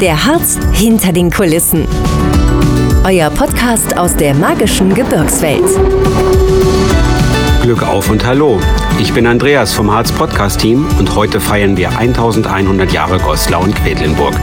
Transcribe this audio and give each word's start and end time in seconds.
Der 0.00 0.24
Harz 0.24 0.58
hinter 0.72 1.12
den 1.12 1.30
Kulissen. 1.30 1.86
Euer 3.04 3.28
Podcast 3.28 3.98
aus 3.98 4.16
der 4.16 4.32
magischen 4.34 4.94
Gebirgswelt. 4.94 5.62
Glück 7.60 7.82
auf 7.86 8.08
und 8.08 8.24
hallo. 8.24 8.58
Ich 8.98 9.12
bin 9.12 9.26
Andreas 9.26 9.74
vom 9.74 9.90
Harz 9.90 10.10
Podcast 10.10 10.60
Team 10.60 10.86
und 10.98 11.14
heute 11.14 11.38
feiern 11.38 11.76
wir 11.76 11.98
1100 11.98 12.90
Jahre 12.90 13.18
Goslar 13.18 13.60
und 13.60 13.76
Quedlinburg. 13.76 14.34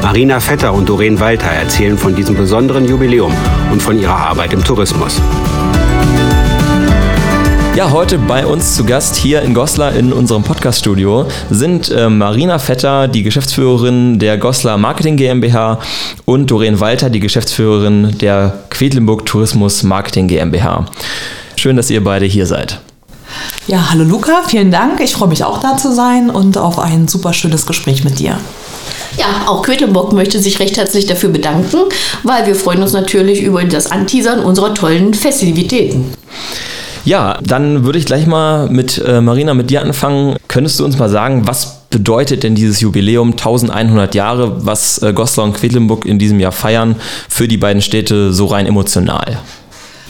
Marina 0.00 0.40
Vetter 0.40 0.72
und 0.72 0.88
Doreen 0.88 1.20
Walter 1.20 1.50
erzählen 1.50 1.98
von 1.98 2.14
diesem 2.14 2.34
besonderen 2.34 2.86
Jubiläum 2.86 3.34
und 3.70 3.82
von 3.82 3.98
ihrer 3.98 4.16
Arbeit 4.16 4.54
im 4.54 4.64
Tourismus. 4.64 5.20
Ja, 7.74 7.90
heute 7.90 8.18
bei 8.18 8.44
uns 8.44 8.76
zu 8.76 8.84
Gast 8.84 9.16
hier 9.16 9.40
in 9.40 9.54
Goslar 9.54 9.94
in 9.94 10.12
unserem 10.12 10.42
Podcast-Studio 10.42 11.24
sind 11.48 11.90
äh, 11.90 12.10
Marina 12.10 12.58
Vetter, 12.58 13.08
die 13.08 13.22
Geschäftsführerin 13.22 14.18
der 14.18 14.36
Goslar 14.36 14.76
Marketing 14.76 15.16
GmbH 15.16 15.78
und 16.26 16.50
Doreen 16.50 16.80
Walter, 16.80 17.08
die 17.08 17.18
Geschäftsführerin 17.18 18.18
der 18.18 18.58
Quedlinburg 18.68 19.24
Tourismus 19.24 19.84
Marketing 19.84 20.28
GmbH. 20.28 20.84
Schön, 21.56 21.76
dass 21.76 21.88
ihr 21.88 22.04
beide 22.04 22.26
hier 22.26 22.44
seid. 22.44 22.78
Ja, 23.66 23.88
hallo 23.90 24.04
Luca, 24.04 24.42
vielen 24.46 24.70
Dank. 24.70 25.00
Ich 25.00 25.14
freue 25.14 25.28
mich 25.28 25.42
auch 25.42 25.58
da 25.60 25.78
zu 25.78 25.94
sein 25.94 26.28
und 26.28 26.58
auf 26.58 26.78
ein 26.78 27.08
super 27.08 27.32
schönes 27.32 27.64
Gespräch 27.64 28.04
mit 28.04 28.18
dir. 28.18 28.36
Ja, 29.16 29.46
auch 29.46 29.62
Quedlinburg 29.62 30.12
möchte 30.12 30.38
sich 30.40 30.60
recht 30.60 30.76
herzlich 30.76 31.06
dafür 31.06 31.30
bedanken, 31.30 31.78
weil 32.22 32.46
wir 32.46 32.54
freuen 32.54 32.82
uns 32.82 32.92
natürlich 32.92 33.40
über 33.42 33.64
das 33.64 33.90
Anteasern 33.90 34.40
unserer 34.40 34.74
tollen 34.74 35.14
Festivitäten. 35.14 36.12
Ja, 37.04 37.38
dann 37.42 37.84
würde 37.84 37.98
ich 37.98 38.06
gleich 38.06 38.26
mal 38.26 38.68
mit 38.68 38.98
äh, 38.98 39.20
Marina, 39.20 39.54
mit 39.54 39.70
dir 39.70 39.82
anfangen. 39.82 40.36
Könntest 40.46 40.78
du 40.78 40.84
uns 40.84 40.98
mal 40.98 41.08
sagen, 41.08 41.46
was 41.46 41.82
bedeutet 41.90 42.42
denn 42.44 42.54
dieses 42.54 42.80
Jubiläum 42.80 43.32
1100 43.32 44.14
Jahre, 44.14 44.64
was 44.64 45.02
äh, 45.02 45.12
Goslar 45.12 45.46
und 45.46 45.54
Quedlinburg 45.54 46.06
in 46.06 46.18
diesem 46.18 46.38
Jahr 46.38 46.52
feiern, 46.52 46.96
für 47.28 47.48
die 47.48 47.56
beiden 47.56 47.82
Städte 47.82 48.32
so 48.32 48.46
rein 48.46 48.66
emotional? 48.66 49.38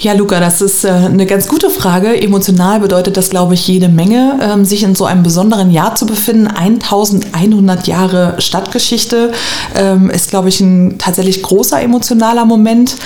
Ja, 0.02 0.14
Luca, 0.14 0.40
das 0.40 0.60
ist 0.60 0.82
äh, 0.82 0.88
eine 0.88 1.26
ganz 1.26 1.46
gute 1.46 1.70
Frage. 1.70 2.20
Emotional 2.20 2.80
bedeutet 2.80 3.16
das, 3.16 3.30
glaube 3.30 3.54
ich, 3.54 3.68
jede 3.68 3.88
Menge, 3.88 4.36
ähm, 4.42 4.64
sich 4.64 4.82
in 4.82 4.96
so 4.96 5.04
einem 5.04 5.22
besonderen 5.22 5.70
Jahr 5.70 5.94
zu 5.94 6.06
befinden. 6.06 6.48
1100 6.48 7.86
Jahre 7.86 8.34
Stadtgeschichte 8.38 9.30
ähm, 9.76 10.10
ist, 10.10 10.30
glaube 10.30 10.48
ich, 10.48 10.58
ein 10.60 10.98
tatsächlich 10.98 11.40
großer 11.44 11.80
emotionaler 11.80 12.44
Moment. 12.44 12.96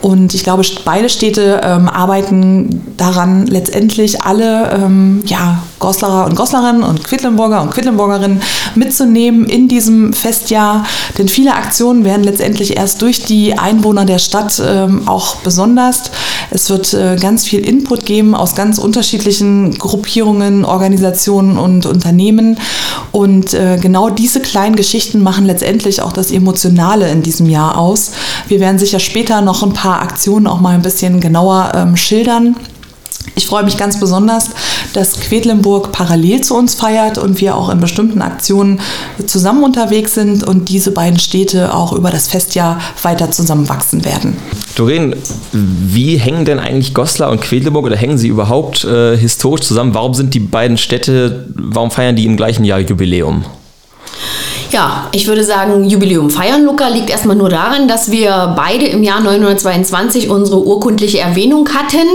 Und 0.00 0.32
ich 0.32 0.44
glaube, 0.44 0.62
beide 0.84 1.08
Städte 1.08 1.60
ähm, 1.64 1.88
arbeiten 1.88 2.84
daran, 2.96 3.48
letztendlich 3.48 4.22
alle 4.22 4.70
ähm, 4.74 5.24
ja, 5.26 5.60
Goslarer 5.84 6.24
und 6.24 6.34
Goslerinnen 6.34 6.82
und 6.82 7.04
Quedlinburger 7.04 7.60
und 7.60 7.70
Quedlinburgerinnen 7.70 8.40
mitzunehmen 8.74 9.44
in 9.44 9.68
diesem 9.68 10.14
Festjahr. 10.14 10.86
Denn 11.18 11.28
viele 11.28 11.52
Aktionen 11.52 12.04
werden 12.04 12.24
letztendlich 12.24 12.78
erst 12.78 13.02
durch 13.02 13.22
die 13.22 13.58
Einwohner 13.58 14.06
der 14.06 14.18
Stadt 14.18 14.62
ähm, 14.66 15.06
auch 15.06 15.36
besonders. 15.36 16.10
Es 16.50 16.70
wird 16.70 16.94
äh, 16.94 17.16
ganz 17.20 17.44
viel 17.44 17.60
Input 17.60 18.06
geben 18.06 18.34
aus 18.34 18.54
ganz 18.54 18.78
unterschiedlichen 18.78 19.76
Gruppierungen, 19.76 20.64
Organisationen 20.64 21.58
und 21.58 21.84
Unternehmen. 21.84 22.58
Und 23.12 23.52
äh, 23.52 23.76
genau 23.78 24.08
diese 24.08 24.40
kleinen 24.40 24.76
Geschichten 24.76 25.22
machen 25.22 25.44
letztendlich 25.44 26.00
auch 26.00 26.14
das 26.14 26.30
Emotionale 26.30 27.10
in 27.10 27.22
diesem 27.22 27.50
Jahr 27.50 27.76
aus. 27.76 28.12
Wir 28.48 28.58
werden 28.58 28.78
sicher 28.78 29.00
später 29.00 29.42
noch 29.42 29.62
ein 29.62 29.74
paar 29.74 30.00
Aktionen 30.00 30.46
auch 30.46 30.60
mal 30.60 30.74
ein 30.74 30.82
bisschen 30.82 31.20
genauer 31.20 31.72
ähm, 31.74 31.96
schildern. 31.96 32.56
Ich 33.36 33.46
freue 33.46 33.64
mich 33.64 33.76
ganz 33.76 33.98
besonders, 33.98 34.50
dass 34.92 35.18
Quedlinburg 35.18 35.92
parallel 35.92 36.42
zu 36.42 36.54
uns 36.56 36.74
feiert 36.74 37.18
und 37.18 37.40
wir 37.40 37.56
auch 37.56 37.68
in 37.68 37.80
bestimmten 37.80 38.22
Aktionen 38.22 38.80
zusammen 39.26 39.64
unterwegs 39.64 40.14
sind 40.14 40.44
und 40.44 40.68
diese 40.68 40.92
beiden 40.92 41.18
Städte 41.18 41.74
auch 41.74 41.92
über 41.92 42.10
das 42.10 42.28
Festjahr 42.28 42.80
weiter 43.02 43.30
zusammenwachsen 43.30 44.04
werden. 44.04 44.36
Doreen, 44.76 45.16
wie 45.52 46.16
hängen 46.16 46.44
denn 46.44 46.58
eigentlich 46.58 46.94
Goslar 46.94 47.30
und 47.30 47.40
Quedlinburg 47.40 47.86
oder 47.86 47.96
hängen 47.96 48.18
sie 48.18 48.28
überhaupt 48.28 48.84
äh, 48.84 49.16
historisch 49.16 49.66
zusammen? 49.66 49.94
Warum 49.94 50.14
sind 50.14 50.34
die 50.34 50.40
beiden 50.40 50.76
Städte, 50.76 51.46
warum 51.54 51.90
feiern 51.90 52.16
die 52.16 52.26
im 52.26 52.36
gleichen 52.36 52.64
Jahr 52.64 52.80
Jubiläum? 52.80 53.44
Ja, 54.70 55.08
ich 55.12 55.26
würde 55.26 55.44
sagen, 55.44 55.84
Jubiläum 55.84 56.30
feiern, 56.30 56.64
Luca, 56.64 56.88
liegt 56.88 57.10
erstmal 57.10 57.36
nur 57.36 57.48
daran, 57.48 57.86
dass 57.86 58.10
wir 58.10 58.54
beide 58.56 58.86
im 58.86 59.02
Jahr 59.02 59.20
922 59.20 60.28
unsere 60.28 60.64
urkundliche 60.64 61.18
Erwähnung 61.18 61.68
hatten, 61.68 62.08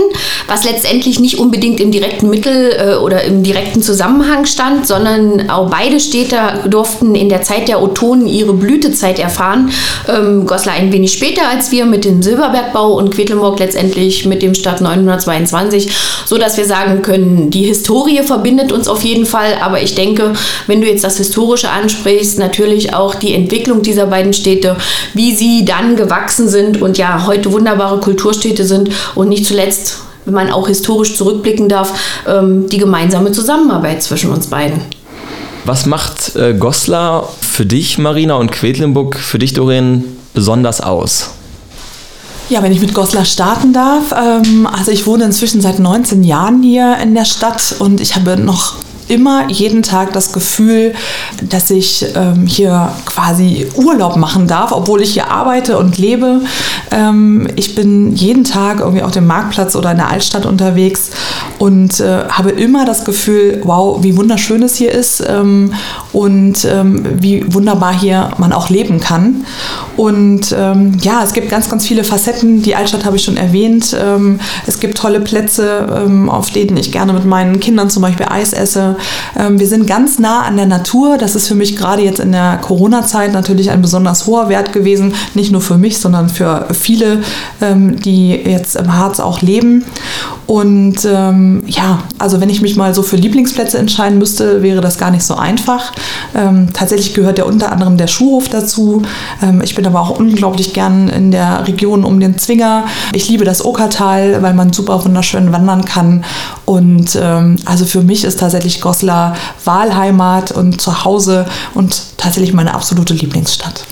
was 0.46 0.64
letztendlich 0.64 1.20
nicht 1.20 1.38
unbedingt 1.38 1.80
im 1.80 1.90
direkten 1.90 2.28
Mittel 2.28 2.72
äh, 2.76 2.94
oder 2.96 3.22
im 3.24 3.42
direkten 3.42 3.82
Zusammenhang 3.82 4.46
stand, 4.46 4.86
sondern 4.86 5.48
auch 5.48 5.70
beide 5.70 6.00
Städte 6.00 6.36
durften 6.68 7.14
in 7.14 7.28
der 7.28 7.42
Zeit 7.42 7.68
der 7.68 7.82
Otonen 7.82 8.26
ihre 8.26 8.52
Blütezeit 8.52 9.18
erfahren. 9.18 9.70
Ähm, 10.08 10.46
Goslar 10.46 10.74
ein 10.74 10.92
wenig 10.92 11.12
später 11.12 11.48
als 11.48 11.70
wir 11.70 11.86
mit 11.86 12.04
dem 12.04 12.22
Silberbergbau 12.22 12.94
und 12.94 13.10
Quedlinburg 13.14 13.58
letztendlich 13.58 14.26
mit 14.26 14.42
dem 14.42 14.54
Start 14.54 14.80
922, 14.80 15.90
so 16.26 16.36
dass 16.36 16.56
wir 16.56 16.64
sagen 16.64 17.02
können, 17.02 17.50
die 17.50 17.64
Historie 17.64 18.22
verbindet 18.22 18.72
uns 18.72 18.88
auf 18.88 19.02
jeden 19.02 19.26
Fall, 19.26 19.58
aber 19.62 19.80
ich 19.82 19.94
denke, 19.94 20.32
wenn 20.66 20.80
du 20.80 20.88
jetzt 20.88 21.04
das 21.04 21.16
Historische 21.16 21.70
ansprichst, 21.70 22.38
natürlich 22.40 22.92
auch 22.92 23.14
die 23.14 23.34
Entwicklung 23.34 23.82
dieser 23.82 24.06
beiden 24.06 24.32
Städte, 24.32 24.76
wie 25.14 25.36
sie 25.36 25.64
dann 25.64 25.94
gewachsen 25.94 26.48
sind 26.48 26.82
und 26.82 26.98
ja 26.98 27.26
heute 27.26 27.52
wunderbare 27.52 28.00
Kulturstädte 28.00 28.64
sind 28.64 28.90
und 29.14 29.28
nicht 29.28 29.46
zuletzt, 29.46 29.98
wenn 30.24 30.34
man 30.34 30.50
auch 30.50 30.66
historisch 30.66 31.16
zurückblicken 31.16 31.68
darf, 31.68 31.92
ähm, 32.26 32.68
die 32.68 32.78
gemeinsame 32.78 33.30
Zusammenarbeit 33.30 34.02
zwischen 34.02 34.32
uns 34.32 34.48
beiden. 34.48 34.80
Was 35.64 35.86
macht 35.86 36.34
äh, 36.36 36.54
Goslar 36.54 37.28
für 37.40 37.66
dich, 37.66 37.98
Marina, 37.98 38.34
und 38.34 38.50
Quedlinburg 38.50 39.16
für 39.16 39.38
dich, 39.38 39.52
Doreen, 39.52 40.04
besonders 40.34 40.80
aus? 40.80 41.30
Ja, 42.48 42.62
wenn 42.64 42.72
ich 42.72 42.80
mit 42.80 42.94
Goslar 42.94 43.24
starten 43.24 43.72
darf. 43.72 44.12
Ähm, 44.12 44.66
also 44.66 44.90
ich 44.90 45.06
wohne 45.06 45.24
inzwischen 45.24 45.60
seit 45.60 45.78
19 45.78 46.24
Jahren 46.24 46.62
hier 46.62 46.96
in 47.00 47.14
der 47.14 47.24
Stadt 47.24 47.76
und 47.78 48.00
ich 48.00 48.16
habe 48.16 48.36
noch 48.36 48.74
immer 49.10 49.48
jeden 49.48 49.82
Tag 49.82 50.12
das 50.12 50.32
Gefühl, 50.32 50.94
dass 51.42 51.70
ich 51.70 52.06
ähm, 52.14 52.46
hier 52.46 52.92
quasi 53.04 53.68
Urlaub 53.74 54.16
machen 54.16 54.46
darf, 54.46 54.72
obwohl 54.72 55.02
ich 55.02 55.12
hier 55.12 55.30
arbeite 55.30 55.78
und 55.78 55.98
lebe. 55.98 56.42
Ähm, 56.90 57.48
ich 57.56 57.74
bin 57.74 58.14
jeden 58.14 58.44
Tag 58.44 58.80
irgendwie 58.80 59.02
auf 59.02 59.10
dem 59.10 59.26
Marktplatz 59.26 59.76
oder 59.76 59.90
in 59.90 59.98
der 59.98 60.08
Altstadt 60.08 60.46
unterwegs 60.46 61.10
und 61.60 62.00
äh, 62.00 62.24
habe 62.30 62.52
immer 62.52 62.86
das 62.86 63.04
Gefühl, 63.04 63.60
wow, 63.64 64.02
wie 64.02 64.16
wunderschön 64.16 64.62
es 64.62 64.76
hier 64.76 64.92
ist 64.92 65.22
ähm, 65.28 65.74
und 66.14 66.64
ähm, 66.64 67.04
wie 67.20 67.44
wunderbar 67.52 67.92
hier 67.92 68.30
man 68.38 68.54
auch 68.54 68.70
leben 68.70 68.98
kann. 68.98 69.44
Und 69.98 70.56
ähm, 70.58 70.96
ja, 71.02 71.22
es 71.22 71.34
gibt 71.34 71.50
ganz, 71.50 71.68
ganz 71.68 71.86
viele 71.86 72.02
Facetten. 72.02 72.62
Die 72.62 72.74
Altstadt 72.74 73.04
habe 73.04 73.16
ich 73.16 73.24
schon 73.24 73.36
erwähnt. 73.36 73.94
Ähm, 74.02 74.40
es 74.66 74.80
gibt 74.80 74.96
tolle 74.96 75.20
Plätze, 75.20 76.08
auf 76.28 76.50
denen 76.50 76.78
ich 76.78 76.92
gerne 76.92 77.12
mit 77.12 77.26
meinen 77.26 77.60
Kindern 77.60 77.90
zum 77.90 78.00
Beispiel 78.00 78.26
Eis 78.30 78.54
esse. 78.54 78.96
Ähm, 79.38 79.60
wir 79.60 79.66
sind 79.66 79.86
ganz 79.86 80.18
nah 80.18 80.44
an 80.44 80.56
der 80.56 80.64
Natur. 80.64 81.18
Das 81.18 81.36
ist 81.36 81.46
für 81.46 81.54
mich 81.54 81.76
gerade 81.76 82.00
jetzt 82.00 82.20
in 82.20 82.32
der 82.32 82.56
Corona-Zeit 82.62 83.34
natürlich 83.34 83.70
ein 83.70 83.82
besonders 83.82 84.26
hoher 84.26 84.48
Wert 84.48 84.72
gewesen. 84.72 85.12
Nicht 85.34 85.52
nur 85.52 85.60
für 85.60 85.76
mich, 85.76 85.98
sondern 85.98 86.30
für 86.30 86.68
viele, 86.72 87.20
ähm, 87.60 88.00
die 88.00 88.30
jetzt 88.30 88.76
im 88.76 88.96
Harz 88.96 89.20
auch 89.20 89.42
leben. 89.42 89.84
Und 90.46 91.04
ähm, 91.04 91.49
ja, 91.66 92.02
also 92.18 92.40
wenn 92.40 92.50
ich 92.50 92.60
mich 92.60 92.76
mal 92.76 92.94
so 92.94 93.02
für 93.02 93.16
Lieblingsplätze 93.16 93.78
entscheiden 93.78 94.18
müsste, 94.18 94.62
wäre 94.62 94.80
das 94.80 94.98
gar 94.98 95.10
nicht 95.10 95.24
so 95.24 95.34
einfach. 95.34 95.92
Ähm, 96.34 96.68
tatsächlich 96.72 97.14
gehört 97.14 97.38
ja 97.38 97.44
unter 97.44 97.72
anderem 97.72 97.96
der 97.96 98.06
Schuhhof 98.06 98.48
dazu. 98.48 99.02
Ähm, 99.42 99.60
ich 99.62 99.74
bin 99.74 99.86
aber 99.86 100.00
auch 100.00 100.10
unglaublich 100.10 100.72
gern 100.72 101.08
in 101.08 101.30
der 101.30 101.66
Region 101.66 102.04
um 102.04 102.20
den 102.20 102.38
Zwinger. 102.38 102.84
Ich 103.12 103.28
liebe 103.28 103.44
das 103.44 103.64
Okertal, 103.64 104.42
weil 104.42 104.54
man 104.54 104.72
super 104.72 105.04
wunderschön 105.04 105.52
wandern 105.52 105.84
kann. 105.84 106.24
Und 106.64 107.18
ähm, 107.20 107.56
also 107.64 107.84
für 107.84 108.02
mich 108.02 108.24
ist 108.24 108.40
tatsächlich 108.40 108.80
Goslar 108.80 109.34
Wahlheimat 109.64 110.52
und 110.52 110.80
Zuhause 110.80 111.46
und 111.74 112.02
tatsächlich 112.16 112.52
meine 112.52 112.74
absolute 112.74 113.14
Lieblingsstadt. 113.14 113.84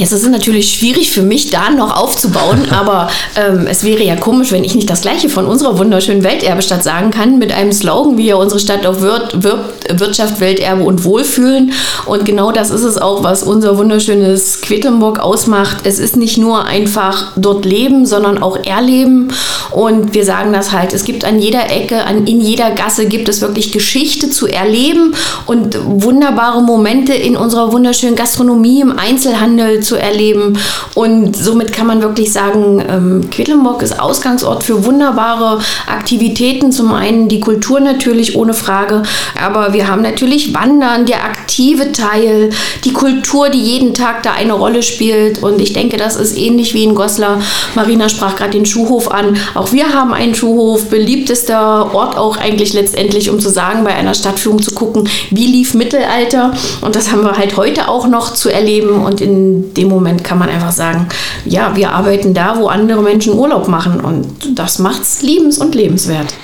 Jetzt 0.00 0.12
ist 0.12 0.22
es 0.22 0.30
natürlich 0.30 0.72
schwierig 0.72 1.10
für 1.10 1.20
mich, 1.20 1.50
da 1.50 1.68
noch 1.68 1.94
aufzubauen, 1.94 2.68
aber 2.70 3.10
ähm, 3.36 3.66
es 3.68 3.84
wäre 3.84 4.02
ja 4.02 4.16
komisch, 4.16 4.50
wenn 4.50 4.64
ich 4.64 4.74
nicht 4.74 4.88
das 4.88 5.02
Gleiche 5.02 5.28
von 5.28 5.44
unserer 5.44 5.78
wunderschönen 5.78 6.24
Welterbestadt 6.24 6.82
sagen 6.82 7.10
kann, 7.10 7.38
mit 7.38 7.52
einem 7.52 7.70
Slogan, 7.70 8.16
wie 8.16 8.28
ja 8.28 8.36
unsere 8.36 8.60
Stadt 8.60 8.86
auch 8.86 9.02
wird, 9.02 9.42
wirbt, 9.42 10.00
Wirtschaft, 10.00 10.40
Welterbe 10.40 10.84
und 10.84 11.04
Wohlfühlen. 11.04 11.72
Und 12.06 12.24
genau 12.24 12.50
das 12.50 12.70
ist 12.70 12.82
es 12.82 12.96
auch, 12.96 13.22
was 13.22 13.42
unser 13.42 13.76
wunderschönes 13.76 14.62
Quedlinburg 14.62 15.18
ausmacht. 15.18 15.80
Es 15.84 15.98
ist 15.98 16.16
nicht 16.16 16.38
nur 16.38 16.64
einfach 16.64 17.32
dort 17.36 17.66
leben, 17.66 18.06
sondern 18.06 18.42
auch 18.42 18.56
erleben. 18.64 19.28
Und 19.70 20.14
wir 20.14 20.24
sagen 20.24 20.54
das 20.54 20.72
halt, 20.72 20.94
es 20.94 21.04
gibt 21.04 21.26
an 21.26 21.38
jeder 21.40 21.70
Ecke, 21.70 22.06
an, 22.06 22.26
in 22.26 22.40
jeder 22.40 22.70
Gasse 22.70 23.04
gibt 23.04 23.28
es 23.28 23.42
wirklich 23.42 23.70
Geschichte 23.70 24.30
zu 24.30 24.46
erleben 24.46 25.14
und 25.44 25.76
wunderbare 25.84 26.62
Momente 26.62 27.12
in 27.12 27.36
unserer 27.36 27.70
wunderschönen 27.70 28.16
Gastronomie, 28.16 28.80
im 28.80 28.98
Einzelhandel 28.98 29.80
zu 29.90 29.96
erleben. 29.96 30.56
Und 30.94 31.36
somit 31.36 31.72
kann 31.72 31.88
man 31.88 32.00
wirklich 32.00 32.32
sagen, 32.32 32.80
ähm, 32.88 33.28
Quedlinburg 33.28 33.82
ist 33.82 33.98
Ausgangsort 33.98 34.62
für 34.62 34.84
wunderbare 34.84 35.58
Aktivitäten. 35.88 36.70
Zum 36.70 36.92
einen 36.92 37.28
die 37.28 37.40
Kultur 37.40 37.80
natürlich 37.80 38.36
ohne 38.36 38.54
Frage, 38.54 39.02
aber 39.42 39.72
wir 39.72 39.88
haben 39.88 40.02
natürlich 40.02 40.54
Wandern, 40.54 41.06
der 41.06 41.24
aktive 41.24 41.90
Teil, 41.90 42.50
die 42.84 42.92
Kultur, 42.92 43.48
die 43.48 43.58
jeden 43.58 43.92
Tag 43.92 44.22
da 44.22 44.32
eine 44.32 44.52
Rolle 44.52 44.84
spielt. 44.84 45.42
Und 45.42 45.60
ich 45.60 45.72
denke, 45.72 45.96
das 45.96 46.14
ist 46.14 46.38
ähnlich 46.38 46.72
wie 46.72 46.84
in 46.84 46.94
Goslar. 46.94 47.42
Marina 47.74 48.08
sprach 48.08 48.36
gerade 48.36 48.52
den 48.52 48.66
Schuhhof 48.66 49.10
an. 49.10 49.36
Auch 49.54 49.72
wir 49.72 49.92
haben 49.92 50.12
einen 50.12 50.36
Schuhhof, 50.36 50.88
beliebtester 50.88 51.92
Ort 51.92 52.16
auch 52.16 52.36
eigentlich 52.36 52.74
letztendlich, 52.74 53.28
um 53.28 53.40
zu 53.40 53.48
sagen, 53.48 53.82
bei 53.82 53.94
einer 53.94 54.14
Stadtführung 54.14 54.62
zu 54.62 54.72
gucken, 54.72 55.08
wie 55.30 55.46
lief 55.46 55.74
Mittelalter. 55.74 56.52
Und 56.80 56.94
das 56.94 57.10
haben 57.10 57.24
wir 57.24 57.36
halt 57.36 57.56
heute 57.56 57.88
auch 57.88 58.06
noch 58.06 58.34
zu 58.34 58.50
erleben. 58.50 59.02
Und 59.04 59.20
in 59.20 59.72
dem 59.80 59.88
Moment 59.88 60.22
kann 60.22 60.38
man 60.38 60.48
einfach 60.48 60.72
sagen, 60.72 61.08
ja, 61.44 61.74
wir 61.74 61.92
arbeiten 61.92 62.34
da, 62.34 62.56
wo 62.58 62.68
andere 62.68 63.02
Menschen 63.02 63.34
Urlaub 63.34 63.68
machen. 63.68 64.00
Und 64.00 64.58
das 64.58 64.78
macht 64.78 65.02
es 65.02 65.22
liebens- 65.22 65.58
und 65.58 65.74
lebenswert. 65.74 66.34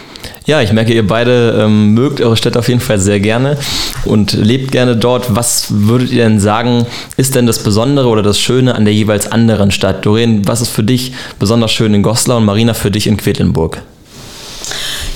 Ja, 0.46 0.62
ich 0.62 0.72
merke, 0.72 0.94
ihr 0.94 1.04
beide 1.04 1.60
ähm, 1.60 1.92
mögt 1.94 2.20
eure 2.20 2.36
Stadt 2.36 2.56
auf 2.56 2.68
jeden 2.68 2.80
Fall 2.80 3.00
sehr 3.00 3.18
gerne 3.18 3.58
und 4.04 4.32
lebt 4.32 4.70
gerne 4.70 4.96
dort. 4.96 5.34
Was 5.34 5.66
würdet 5.70 6.12
ihr 6.12 6.22
denn 6.22 6.38
sagen, 6.38 6.86
ist 7.16 7.34
denn 7.34 7.46
das 7.46 7.64
Besondere 7.64 8.08
oder 8.08 8.22
das 8.22 8.38
Schöne 8.38 8.76
an 8.76 8.84
der 8.84 8.94
jeweils 8.94 9.30
anderen 9.30 9.72
Stadt? 9.72 10.06
Doreen, 10.06 10.46
was 10.46 10.60
ist 10.60 10.70
für 10.70 10.84
dich 10.84 11.12
besonders 11.40 11.72
schön 11.72 11.94
in 11.94 12.02
Goslar 12.02 12.36
und 12.36 12.44
Marina 12.44 12.74
für 12.74 12.92
dich 12.92 13.08
in 13.08 13.16
Quedlinburg? 13.16 13.82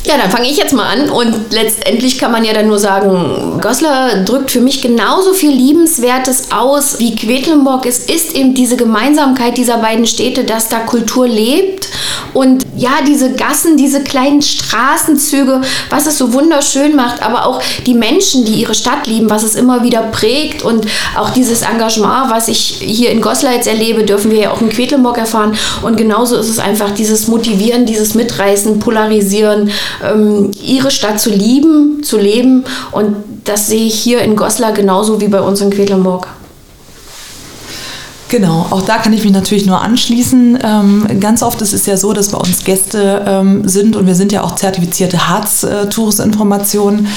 Ja, 0.04 0.16
dann 0.16 0.30
fange 0.30 0.48
ich 0.48 0.56
jetzt 0.56 0.72
mal 0.72 0.86
an. 0.86 1.10
Und 1.10 1.52
letztendlich 1.52 2.18
kann 2.18 2.32
man 2.32 2.44
ja 2.44 2.54
dann 2.54 2.68
nur 2.68 2.78
sagen, 2.78 3.60
Goslar 3.60 4.24
drückt 4.24 4.50
für 4.50 4.60
mich 4.60 4.80
genauso 4.80 5.34
viel 5.34 5.52
Liebenswertes 5.52 6.52
aus 6.52 6.98
wie 6.98 7.14
Quedlinburg. 7.14 7.84
Es 7.84 7.98
ist 8.06 8.34
eben 8.34 8.54
diese 8.54 8.76
Gemeinsamkeit 8.76 9.58
dieser 9.58 9.76
beiden 9.76 10.06
Städte, 10.06 10.44
dass 10.44 10.68
da 10.68 10.80
Kultur 10.80 11.28
lebt. 11.28 11.88
Und 12.32 12.64
ja, 12.76 13.00
diese 13.06 13.32
Gassen, 13.32 13.76
diese 13.76 14.02
kleinen 14.02 14.40
Straßenzüge, 14.40 15.60
was 15.90 16.06
es 16.06 16.16
so 16.16 16.32
wunderschön 16.32 16.96
macht, 16.96 17.22
aber 17.22 17.46
auch 17.46 17.60
die 17.86 17.94
Menschen, 17.94 18.44
die 18.44 18.54
ihre 18.54 18.74
Stadt 18.74 19.06
lieben, 19.06 19.28
was 19.28 19.42
es 19.42 19.54
immer 19.54 19.82
wieder 19.82 20.02
prägt. 20.02 20.62
Und 20.62 20.86
auch 21.16 21.30
dieses 21.30 21.60
Engagement, 21.60 22.30
was 22.30 22.48
ich 22.48 22.78
hier 22.80 23.10
in 23.10 23.20
Goslar 23.20 23.52
jetzt 23.52 23.68
erlebe, 23.68 24.04
dürfen 24.04 24.30
wir 24.30 24.38
ja 24.38 24.50
auch 24.52 24.62
in 24.62 24.70
Quedlinburg 24.70 25.18
erfahren. 25.18 25.56
Und 25.82 25.96
genauso 25.96 26.36
ist 26.36 26.48
es 26.48 26.58
einfach 26.58 26.90
dieses 26.92 27.28
Motivieren, 27.28 27.84
dieses 27.84 28.14
Mitreißen, 28.14 28.78
Polarisieren, 28.78 29.70
ihre 30.62 30.90
Stadt 30.90 31.20
zu 31.20 31.30
lieben, 31.30 32.02
zu 32.02 32.18
leben. 32.18 32.64
Und 32.92 33.16
das 33.44 33.68
sehe 33.68 33.86
ich 33.86 33.94
hier 33.94 34.22
in 34.22 34.36
Goslar 34.36 34.72
genauso 34.72 35.20
wie 35.20 35.28
bei 35.28 35.40
uns 35.40 35.60
in 35.60 35.70
Quedlinburg. 35.70 36.26
Genau, 38.30 38.64
auch 38.70 38.82
da 38.82 38.98
kann 38.98 39.12
ich 39.12 39.24
mich 39.24 39.32
natürlich 39.32 39.66
nur 39.66 39.82
anschließen. 39.82 40.56
Ähm, 40.62 41.06
ganz 41.18 41.42
oft 41.42 41.60
ist 41.62 41.72
es 41.72 41.86
ja 41.86 41.96
so, 41.96 42.12
dass 42.12 42.28
bei 42.28 42.38
uns 42.38 42.62
Gäste 42.62 43.24
ähm, 43.26 43.68
sind 43.68 43.96
und 43.96 44.06
wir 44.06 44.14
sind 44.14 44.30
ja 44.30 44.44
auch 44.44 44.54
zertifizierte 44.54 45.28
Harz-Touristinformationen. 45.28 47.08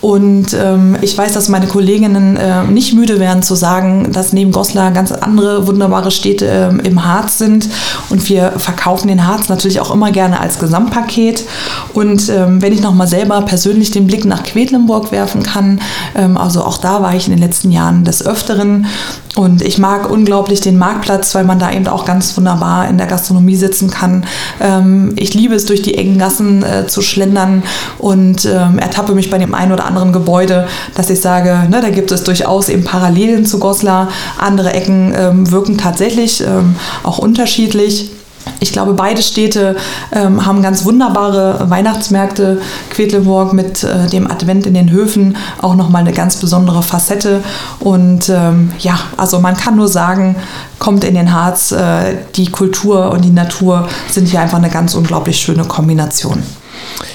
Und 0.00 0.54
ähm, 0.54 0.96
ich 1.02 1.16
weiß, 1.16 1.34
dass 1.34 1.50
meine 1.50 1.66
Kolleginnen 1.66 2.38
äh, 2.38 2.64
nicht 2.64 2.94
müde 2.94 3.20
werden 3.20 3.42
zu 3.42 3.54
sagen, 3.54 4.12
dass 4.12 4.32
neben 4.32 4.50
Goslar 4.50 4.92
ganz 4.92 5.12
andere 5.12 5.66
wunderbare 5.66 6.10
Städte 6.10 6.46
ähm, 6.46 6.80
im 6.80 7.04
Harz 7.04 7.36
sind. 7.36 7.68
Und 8.08 8.26
wir 8.30 8.52
verkaufen 8.56 9.08
den 9.08 9.26
Harz 9.26 9.50
natürlich 9.50 9.78
auch 9.78 9.92
immer 9.92 10.10
gerne 10.10 10.40
als 10.40 10.58
Gesamtpaket. 10.58 11.44
Und 11.92 12.30
ähm, 12.30 12.62
wenn 12.62 12.72
ich 12.72 12.80
nochmal 12.80 13.08
selber 13.08 13.42
persönlich 13.42 13.90
den 13.90 14.06
Blick 14.06 14.24
nach 14.24 14.42
Quedlinburg 14.42 15.12
werfen 15.12 15.42
kann, 15.42 15.82
ähm, 16.16 16.38
also 16.38 16.64
auch 16.64 16.78
da 16.78 17.02
war 17.02 17.14
ich 17.14 17.26
in 17.26 17.34
den 17.34 17.42
letzten 17.42 17.70
Jahren 17.70 18.04
des 18.04 18.24
Öfteren. 18.24 18.86
Und 19.34 19.62
ich 19.62 19.78
mag 19.78 20.10
unglaublich 20.10 20.61
den 20.64 20.78
Marktplatz, 20.78 21.34
weil 21.34 21.44
man 21.44 21.58
da 21.58 21.72
eben 21.72 21.86
auch 21.88 22.04
ganz 22.04 22.36
wunderbar 22.36 22.88
in 22.88 22.98
der 22.98 23.06
Gastronomie 23.06 23.56
sitzen 23.56 23.90
kann. 23.90 24.24
Ähm, 24.60 25.12
ich 25.16 25.34
liebe 25.34 25.54
es, 25.54 25.66
durch 25.66 25.82
die 25.82 25.96
engen 25.96 26.18
Gassen 26.18 26.62
äh, 26.62 26.86
zu 26.86 27.02
schlendern 27.02 27.62
und 27.98 28.44
ähm, 28.44 28.78
ertappe 28.78 29.14
mich 29.14 29.30
bei 29.30 29.38
dem 29.38 29.54
einen 29.54 29.72
oder 29.72 29.84
anderen 29.84 30.12
Gebäude, 30.12 30.66
dass 30.94 31.10
ich 31.10 31.20
sage, 31.20 31.66
ne, 31.68 31.80
da 31.80 31.90
gibt 31.90 32.12
es 32.12 32.22
durchaus 32.22 32.68
eben 32.68 32.84
Parallelen 32.84 33.46
zu 33.46 33.58
Goslar. 33.58 34.08
Andere 34.38 34.72
Ecken 34.72 35.12
ähm, 35.16 35.50
wirken 35.50 35.78
tatsächlich 35.78 36.40
ähm, 36.42 36.76
auch 37.02 37.18
unterschiedlich. 37.18 38.11
Ich 38.60 38.72
glaube, 38.72 38.94
beide 38.94 39.22
Städte 39.22 39.76
ähm, 40.12 40.46
haben 40.46 40.62
ganz 40.62 40.84
wunderbare 40.84 41.68
Weihnachtsmärkte. 41.68 42.60
Quedlinburg 42.90 43.52
mit 43.52 43.82
äh, 43.82 44.06
dem 44.08 44.30
Advent 44.30 44.66
in 44.66 44.74
den 44.74 44.90
Höfen 44.90 45.36
auch 45.60 45.74
nochmal 45.74 46.02
eine 46.02 46.12
ganz 46.12 46.36
besondere 46.36 46.82
Facette. 46.82 47.42
Und 47.80 48.28
ähm, 48.28 48.70
ja, 48.78 48.98
also 49.16 49.40
man 49.40 49.56
kann 49.56 49.76
nur 49.76 49.88
sagen, 49.88 50.36
kommt 50.78 51.04
in 51.04 51.14
den 51.14 51.32
Harz. 51.32 51.72
Äh, 51.72 52.16
die 52.36 52.50
Kultur 52.50 53.10
und 53.10 53.24
die 53.24 53.30
Natur 53.30 53.88
sind 54.08 54.28
hier 54.28 54.40
einfach 54.40 54.58
eine 54.58 54.70
ganz 54.70 54.94
unglaublich 54.94 55.38
schöne 55.38 55.64
Kombination. 55.64 56.42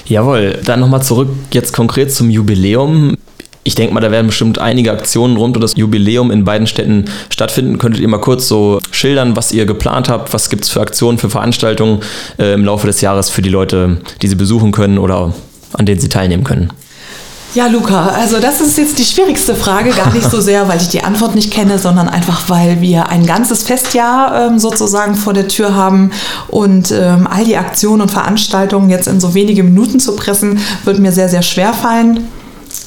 Jawohl, 0.06 0.60
dann 0.64 0.80
nochmal 0.80 1.02
zurück 1.02 1.28
jetzt 1.52 1.72
konkret 1.74 2.12
zum 2.12 2.30
Jubiläum. 2.30 3.17
Ich 3.68 3.74
denke 3.74 3.92
mal, 3.92 4.00
da 4.00 4.10
werden 4.10 4.28
bestimmt 4.28 4.58
einige 4.58 4.90
Aktionen 4.92 5.36
rund 5.36 5.54
um 5.54 5.60
das 5.60 5.76
Jubiläum 5.76 6.30
in 6.30 6.42
beiden 6.42 6.66
Städten 6.66 7.04
stattfinden. 7.28 7.76
Könntet 7.76 8.00
ihr 8.00 8.08
mal 8.08 8.16
kurz 8.16 8.48
so 8.48 8.80
schildern, 8.92 9.36
was 9.36 9.52
ihr 9.52 9.66
geplant 9.66 10.08
habt? 10.08 10.32
Was 10.32 10.48
gibt 10.48 10.64
es 10.64 10.70
für 10.70 10.80
Aktionen, 10.80 11.18
für 11.18 11.28
Veranstaltungen 11.28 12.00
äh, 12.38 12.54
im 12.54 12.64
Laufe 12.64 12.86
des 12.86 13.02
Jahres 13.02 13.28
für 13.28 13.42
die 13.42 13.50
Leute, 13.50 13.98
die 14.22 14.28
sie 14.28 14.36
besuchen 14.36 14.72
können 14.72 14.96
oder 14.96 15.34
an 15.74 15.84
denen 15.84 16.00
sie 16.00 16.08
teilnehmen 16.08 16.44
können? 16.44 16.72
Ja, 17.54 17.66
Luca, 17.66 18.06
also 18.08 18.40
das 18.40 18.62
ist 18.62 18.78
jetzt 18.78 18.98
die 18.98 19.04
schwierigste 19.04 19.54
Frage, 19.54 19.90
gar 19.90 20.14
nicht 20.14 20.30
so 20.30 20.40
sehr, 20.40 20.66
weil 20.66 20.80
ich 20.80 20.88
die 20.88 21.02
Antwort 21.02 21.34
nicht 21.34 21.52
kenne, 21.52 21.78
sondern 21.78 22.08
einfach, 22.08 22.48
weil 22.48 22.80
wir 22.80 23.10
ein 23.10 23.26
ganzes 23.26 23.64
Festjahr 23.64 24.46
ähm, 24.46 24.58
sozusagen 24.58 25.14
vor 25.14 25.34
der 25.34 25.48
Tür 25.48 25.74
haben 25.74 26.12
und 26.48 26.90
ähm, 26.90 27.28
all 27.30 27.44
die 27.44 27.58
Aktionen 27.58 28.00
und 28.00 28.10
Veranstaltungen 28.10 28.88
jetzt 28.88 29.08
in 29.08 29.20
so 29.20 29.34
wenige 29.34 29.62
Minuten 29.62 30.00
zu 30.00 30.16
pressen, 30.16 30.58
wird 30.84 31.00
mir 31.00 31.12
sehr, 31.12 31.28
sehr 31.28 31.42
schwer 31.42 31.74
fallen. 31.74 32.28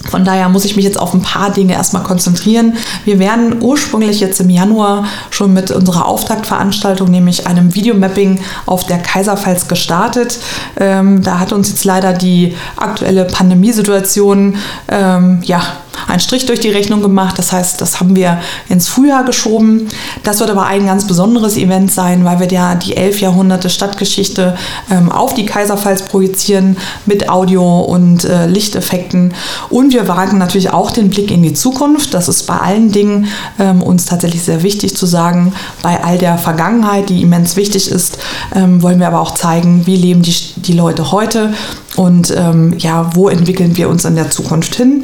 Von 0.09 0.25
daher 0.25 0.50
muss 0.50 0.65
ich 0.65 0.75
mich 0.75 0.86
jetzt 0.86 1.00
auf 1.00 1.13
ein 1.13 1.21
paar 1.21 1.51
Dinge 1.51 1.74
erstmal 1.74 2.03
konzentrieren. 2.03 2.77
Wir 3.06 3.19
werden 3.19 3.62
ursprünglich 3.62 4.19
jetzt 4.19 4.42
im 4.42 4.50
Januar 4.50 5.06
schon 5.30 5.53
mit 5.53 5.71
unserer 5.71 6.06
Auftaktveranstaltung, 6.06 7.09
nämlich 7.09 7.48
einem 7.48 7.75
Videomapping 7.75 8.39
auf 8.65 8.86
der 8.86 8.98
Kaiserpfalz 8.98 9.68
gestartet. 9.68 10.39
Ähm, 10.77 11.21
da 11.24 11.39
hat 11.39 11.53
uns 11.53 11.69
jetzt 11.69 11.86
leider 11.86 12.13
die 12.13 12.56
aktuelle 12.77 13.25
Pandemiesituation 13.25 14.56
ähm, 14.88 15.39
ja, 15.44 15.62
einen 16.08 16.20
Strich 16.20 16.46
durch 16.46 16.60
die 16.60 16.70
Rechnung 16.70 17.02
gemacht. 17.02 17.38
Das 17.38 17.52
heißt, 17.52 17.82
das 17.82 18.00
haben 18.00 18.16
wir 18.16 18.40
ins 18.70 18.88
Frühjahr 18.88 19.24
geschoben. 19.24 19.88
Das 20.24 20.40
wird 20.40 20.50
aber 20.50 20.66
ein 20.66 20.86
ganz 20.86 21.08
besonderes 21.08 21.58
Event 21.58 21.92
sein, 21.92 22.26
weil 22.26 22.40
wir 22.40 22.48
ja 22.48 22.76
die 22.76 22.96
elf 22.96 23.22
Jahrhunderte 23.22 23.70
Stadtgeschichte 23.70 24.58
ähm, 24.90 25.12
auf 25.12 25.34
die 25.34 25.46
Kaiserpfalz 25.46 26.04
projizieren 26.04 26.78
mit 27.06 27.30
Audio 27.30 27.82
und 27.82 28.24
äh, 28.24 28.48
Lichteffekten. 28.48 29.34
Und 29.70 29.94
wir 29.94 30.08
wagen 30.08 30.38
natürlich 30.38 30.72
auch 30.72 30.92
den 30.92 31.10
Blick 31.10 31.32
in 31.32 31.44
die 31.44 31.54
Zukunft. 31.54 32.14
Das 32.14 32.28
ist 32.28 32.48
bei 32.48 32.58
allen 32.58 32.92
Dingen 32.92 33.28
ähm, 33.60 33.81
uns 33.81 34.06
tatsächlich 34.06 34.44
sehr 34.44 34.64
wichtig 34.64 34.95
zu 34.95 35.06
sagen. 35.06 35.54
Bei 35.81 36.04
all 36.04 36.18
der 36.18 36.38
Vergangenheit, 36.38 37.10
die 37.10 37.21
immens 37.21 37.56
wichtig 37.56 37.90
ist, 37.90 38.18
ähm, 38.56 38.81
wollen 38.81 39.00
wir 39.00 39.07
aber 39.07 39.21
auch 39.21 39.33
zeigen, 39.33 39.86
wie 39.86 39.95
leben 39.95 40.21
die, 40.21 40.36
die 40.57 40.74
Leute 40.74 41.12
heute 41.12 41.54
und 41.95 42.33
ähm, 42.36 42.76
ja, 42.78 43.12
wo 43.16 43.30
entwickeln 43.30 43.76
wir 43.78 43.90
uns 43.90 44.06
in 44.06 44.16
der 44.16 44.30
Zukunft 44.30 44.76
hin. 44.76 45.04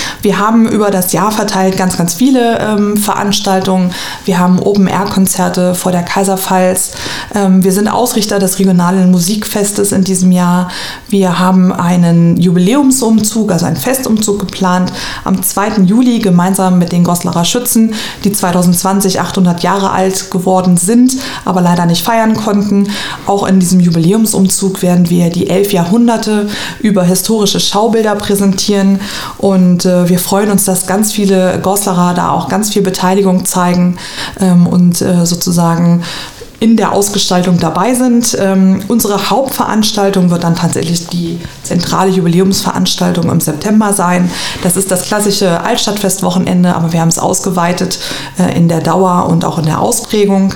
Wir 0.21 0.37
haben 0.37 0.67
über 0.67 0.91
das 0.91 1.13
Jahr 1.13 1.31
verteilt 1.31 1.77
ganz, 1.77 1.97
ganz 1.97 2.13
viele 2.13 2.59
ähm, 2.59 2.97
Veranstaltungen. 2.97 3.91
Wir 4.25 4.39
haben 4.39 4.59
Open-Air-Konzerte 4.59 5.73
vor 5.73 5.91
der 5.91 6.03
Kaiserpfalz. 6.03 6.91
Ähm, 7.33 7.63
wir 7.63 7.71
sind 7.71 7.87
Ausrichter 7.87 8.37
des 8.37 8.59
regionalen 8.59 9.09
Musikfestes 9.09 9.91
in 9.91 10.03
diesem 10.03 10.31
Jahr. 10.31 10.69
Wir 11.09 11.39
haben 11.39 11.73
einen 11.73 12.37
Jubiläumsumzug, 12.37 13.51
also 13.51 13.65
einen 13.65 13.77
Festumzug 13.77 14.39
geplant 14.39 14.93
am 15.23 15.41
2. 15.41 15.83
Juli 15.85 16.19
gemeinsam 16.19 16.77
mit 16.77 16.91
den 16.91 17.03
Goslarer 17.03 17.45
Schützen, 17.45 17.95
die 18.23 18.31
2020 18.31 19.19
800 19.19 19.63
Jahre 19.63 19.91
alt 19.91 20.29
geworden 20.29 20.77
sind, 20.77 21.17
aber 21.45 21.61
leider 21.61 21.85
nicht 21.85 22.03
feiern 22.03 22.35
konnten. 22.35 22.89
Auch 23.25 23.47
in 23.47 23.59
diesem 23.59 23.79
Jubiläumsumzug 23.79 24.83
werden 24.83 25.09
wir 25.09 25.31
die 25.31 25.49
elf 25.49 25.73
Jahrhunderte 25.73 26.47
über 26.79 27.03
historische 27.03 27.59
Schaubilder 27.59 28.15
präsentieren 28.15 28.99
und 29.37 29.85
äh, 29.85 30.10
wir 30.11 30.19
freuen 30.19 30.51
uns, 30.51 30.65
dass 30.65 30.87
ganz 30.87 31.13
viele 31.13 31.59
Goslarer 31.61 32.13
da 32.13 32.31
auch 32.31 32.49
ganz 32.49 32.69
viel 32.71 32.81
Beteiligung 32.81 33.45
zeigen 33.45 33.97
ähm, 34.41 34.67
und 34.67 35.01
äh, 35.01 35.25
sozusagen 35.25 36.03
in 36.59 36.75
der 36.77 36.91
Ausgestaltung 36.91 37.57
dabei 37.59 37.95
sind. 37.95 38.37
Ähm, 38.39 38.83
unsere 38.89 39.29
Hauptveranstaltung 39.29 40.29
wird 40.29 40.43
dann 40.43 40.55
tatsächlich 40.55 41.07
die 41.07 41.39
zentrale 41.63 42.11
Jubiläumsveranstaltung 42.11 43.31
im 43.31 43.39
September 43.39 43.93
sein. 43.93 44.29
Das 44.61 44.75
ist 44.75 44.91
das 44.91 45.03
klassische 45.03 45.61
Altstadtfestwochenende, 45.61 46.75
aber 46.75 46.91
wir 46.91 46.99
haben 46.99 47.07
es 47.07 47.17
ausgeweitet 47.17 47.97
äh, 48.37 48.55
in 48.55 48.67
der 48.67 48.81
Dauer 48.81 49.27
und 49.27 49.45
auch 49.45 49.57
in 49.59 49.65
der 49.65 49.79
Ausprägung. 49.79 50.53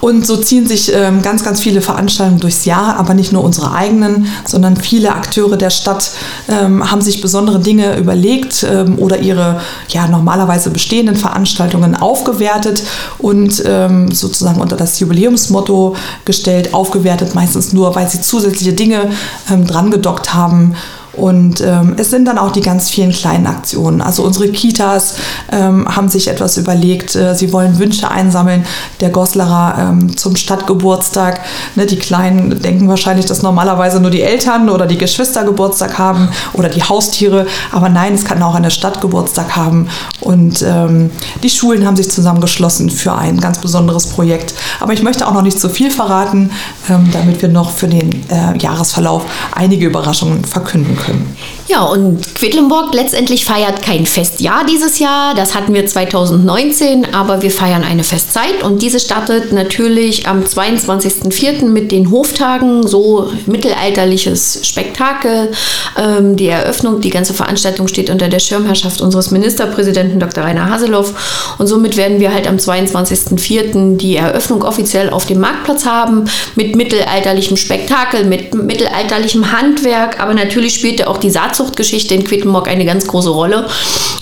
Und 0.00 0.26
so 0.26 0.36
ziehen 0.36 0.66
sich 0.66 0.92
ähm, 0.94 1.22
ganz, 1.22 1.42
ganz 1.44 1.60
viele 1.60 1.80
Veranstaltungen 1.80 2.40
durchs 2.40 2.64
Jahr, 2.64 2.96
aber 2.96 3.14
nicht 3.14 3.32
nur 3.32 3.42
unsere 3.42 3.72
eigenen, 3.72 4.28
sondern 4.46 4.76
viele 4.76 5.14
Akteure 5.14 5.56
der 5.56 5.70
Stadt 5.70 6.10
ähm, 6.48 6.90
haben 6.90 7.00
sich 7.00 7.20
besondere 7.20 7.58
Dinge 7.58 7.96
überlegt 7.96 8.64
ähm, 8.68 8.98
oder 8.98 9.18
ihre 9.18 9.60
ja, 9.88 10.06
normalerweise 10.06 10.70
bestehenden 10.70 11.16
Veranstaltungen 11.16 11.96
aufgewertet 11.96 12.82
und 13.18 13.62
ähm, 13.66 14.12
sozusagen 14.12 14.60
unter 14.60 14.76
das 14.76 15.00
Jubiläumsmotto 15.00 15.96
gestellt, 16.24 16.74
aufgewertet 16.74 17.34
meistens 17.34 17.72
nur, 17.72 17.94
weil 17.94 18.08
sie 18.08 18.20
zusätzliche 18.20 18.72
Dinge 18.72 19.10
ähm, 19.50 19.66
dran 19.66 19.90
gedockt 19.90 20.34
haben 20.34 20.74
Und 21.18 21.60
ähm, 21.60 21.94
es 21.98 22.10
sind 22.10 22.26
dann 22.26 22.38
auch 22.38 22.52
die 22.52 22.60
ganz 22.60 22.90
vielen 22.90 23.12
kleinen 23.12 23.46
Aktionen. 23.46 24.00
Also 24.00 24.22
unsere 24.22 24.48
Kitas 24.48 25.16
ähm, 25.50 25.86
haben 25.88 26.08
sich 26.08 26.28
etwas 26.28 26.56
überlegt. 26.56 27.16
Äh, 27.16 27.34
sie 27.34 27.52
wollen 27.52 27.78
Wünsche 27.78 28.10
einsammeln 28.10 28.64
der 29.00 29.10
Goslerer 29.10 29.74
ähm, 29.78 30.16
zum 30.16 30.36
Stadtgeburtstag. 30.36 31.40
Ne, 31.74 31.86
die 31.86 31.96
Kleinen 31.98 32.62
denken 32.62 32.88
wahrscheinlich, 32.88 33.26
dass 33.26 33.42
normalerweise 33.42 34.00
nur 34.00 34.10
die 34.10 34.22
Eltern 34.22 34.68
oder 34.68 34.86
die 34.86 34.98
Geschwister 34.98 35.44
Geburtstag 35.44 35.98
haben 35.98 36.28
oder 36.52 36.68
die 36.68 36.82
Haustiere. 36.82 37.46
Aber 37.72 37.88
nein, 37.88 38.14
es 38.14 38.24
kann 38.24 38.42
auch 38.42 38.54
eine 38.54 38.70
Stadt 38.70 39.00
Geburtstag 39.00 39.56
haben. 39.56 39.88
Und 40.20 40.62
ähm, 40.62 41.10
die 41.42 41.50
Schulen 41.50 41.86
haben 41.86 41.96
sich 41.96 42.10
zusammengeschlossen 42.10 42.90
für 42.90 43.14
ein 43.14 43.40
ganz 43.40 43.58
besonderes 43.58 44.06
Projekt. 44.06 44.54
Aber 44.78 44.92
ich 44.92 45.02
möchte 45.02 45.26
auch 45.26 45.34
noch 45.34 45.42
nicht 45.42 45.58
zu 45.58 45.68
viel 45.68 45.90
verraten, 45.90 46.50
ähm, 46.88 47.08
damit 47.12 47.42
wir 47.42 47.48
noch 47.48 47.70
für 47.70 47.88
den 47.88 48.24
äh, 48.30 48.56
Jahresverlauf 48.58 49.24
einige 49.54 49.86
Überraschungen 49.86 50.44
verkünden 50.44 50.96
können. 50.96 51.07
können. 51.08 51.57
Ja, 51.68 51.82
und 51.82 52.34
Quedlinburg 52.34 52.94
letztendlich 52.94 53.44
feiert 53.44 53.82
kein 53.82 54.06
Festjahr 54.06 54.64
dieses 54.64 54.98
Jahr. 55.00 55.34
Das 55.34 55.54
hatten 55.54 55.74
wir 55.74 55.84
2019, 55.84 57.14
aber 57.14 57.42
wir 57.42 57.50
feiern 57.50 57.84
eine 57.84 58.04
Festzeit 58.04 58.62
und 58.62 58.80
diese 58.80 58.98
startet 58.98 59.52
natürlich 59.52 60.26
am 60.26 60.44
22.04. 60.44 61.66
mit 61.66 61.92
den 61.92 62.10
Hoftagen, 62.10 62.86
so 62.86 63.30
mittelalterliches 63.44 64.66
Spektakel. 64.66 65.52
Ähm, 65.98 66.36
die 66.36 66.48
Eröffnung, 66.48 67.02
die 67.02 67.10
ganze 67.10 67.34
Veranstaltung 67.34 67.86
steht 67.86 68.08
unter 68.08 68.28
der 68.28 68.38
Schirmherrschaft 68.38 69.02
unseres 69.02 69.30
Ministerpräsidenten 69.30 70.20
Dr. 70.20 70.44
Rainer 70.44 70.70
Haseloff 70.70 71.54
und 71.58 71.66
somit 71.66 71.98
werden 71.98 72.18
wir 72.18 72.32
halt 72.32 72.48
am 72.48 72.56
22.04. 72.56 73.98
die 73.98 74.16
Eröffnung 74.16 74.62
offiziell 74.62 75.10
auf 75.10 75.26
dem 75.26 75.40
Marktplatz 75.40 75.84
haben 75.84 76.30
mit 76.54 76.76
mittelalterlichem 76.76 77.58
Spektakel, 77.58 78.24
mit 78.24 78.54
mittelalterlichem 78.54 79.52
Handwerk, 79.52 80.18
aber 80.18 80.32
natürlich 80.32 80.72
spielt 80.72 81.06
auch 81.06 81.18
die 81.18 81.28
Saat 81.28 81.57
Schafzuchtgeschichte 81.58 82.14
in 82.14 82.24
Quedlinburg 82.24 82.68
eine 82.68 82.84
ganz 82.84 83.06
große 83.06 83.30
Rolle. 83.30 83.66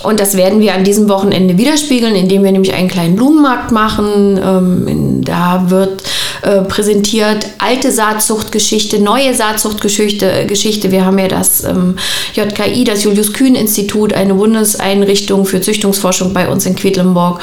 Und 0.03 0.19
das 0.19 0.35
werden 0.37 0.59
wir 0.59 0.73
an 0.73 0.83
diesem 0.83 1.09
Wochenende 1.09 1.57
widerspiegeln, 1.57 2.15
indem 2.15 2.43
wir 2.43 2.51
nämlich 2.51 2.73
einen 2.73 2.87
kleinen 2.87 3.15
Blumenmarkt 3.15 3.71
machen. 3.71 4.39
Ähm, 4.43 5.23
da 5.23 5.69
wird 5.69 6.03
äh, 6.41 6.61
präsentiert 6.61 7.45
alte 7.57 7.91
Saatzuchtgeschichte, 7.91 8.99
neue 8.99 9.33
Saatzuchtgeschichte. 9.33 10.45
Geschichte. 10.47 10.91
Wir 10.91 11.05
haben 11.05 11.17
ja 11.19 11.27
das 11.27 11.63
ähm, 11.63 11.95
JKI, 12.33 12.83
das 12.83 13.03
Julius-Kühn-Institut, 13.03 14.13
eine 14.13 14.35
Bundeseinrichtung 14.35 15.45
für 15.45 15.61
Züchtungsforschung 15.61 16.33
bei 16.33 16.47
uns 16.49 16.65
in 16.65 16.75
Quedlinburg. 16.75 17.41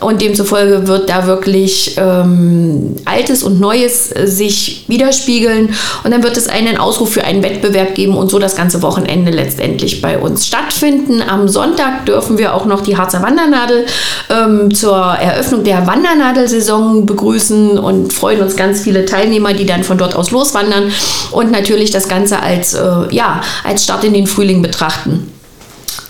Und 0.00 0.20
demzufolge 0.20 0.86
wird 0.88 1.08
da 1.08 1.26
wirklich 1.26 1.96
ähm, 1.96 2.96
Altes 3.04 3.42
und 3.42 3.60
Neues 3.60 4.14
äh, 4.14 4.26
sich 4.26 4.84
widerspiegeln. 4.88 5.74
Und 6.04 6.10
dann 6.10 6.22
wird 6.22 6.36
es 6.36 6.48
einen 6.48 6.76
Ausruf 6.76 7.12
für 7.12 7.24
einen 7.24 7.42
Wettbewerb 7.42 7.94
geben 7.94 8.16
und 8.16 8.30
so 8.30 8.38
das 8.38 8.56
ganze 8.56 8.82
Wochenende 8.82 9.31
letztendlich 9.32 10.00
bei 10.00 10.18
uns 10.18 10.46
stattfinden. 10.46 11.22
Am 11.22 11.48
Sonntag 11.48 12.06
dürfen 12.06 12.38
wir 12.38 12.54
auch 12.54 12.66
noch 12.66 12.82
die 12.82 12.96
Harzer 12.96 13.22
Wandernadel 13.22 13.86
ähm, 14.30 14.74
zur 14.74 14.96
Eröffnung 14.96 15.64
der 15.64 15.86
Wandernadelsaison 15.86 17.06
begrüßen 17.06 17.78
und 17.78 18.12
freuen 18.12 18.42
uns 18.42 18.56
ganz 18.56 18.80
viele 18.80 19.04
Teilnehmer, 19.04 19.52
die 19.54 19.66
dann 19.66 19.84
von 19.84 19.98
dort 19.98 20.14
aus 20.14 20.30
loswandern 20.30 20.92
und 21.30 21.50
natürlich 21.50 21.90
das 21.90 22.08
Ganze 22.08 22.40
als, 22.40 22.74
äh, 22.74 22.80
ja, 23.10 23.40
als 23.64 23.84
Start 23.84 24.04
in 24.04 24.14
den 24.14 24.26
Frühling 24.26 24.62
betrachten. 24.62 25.31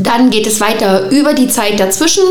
Dann 0.02 0.30
geht 0.30 0.46
es 0.46 0.60
weiter 0.60 1.10
über 1.10 1.34
die 1.34 1.48
Zeit 1.48 1.80
dazwischen 1.80 2.24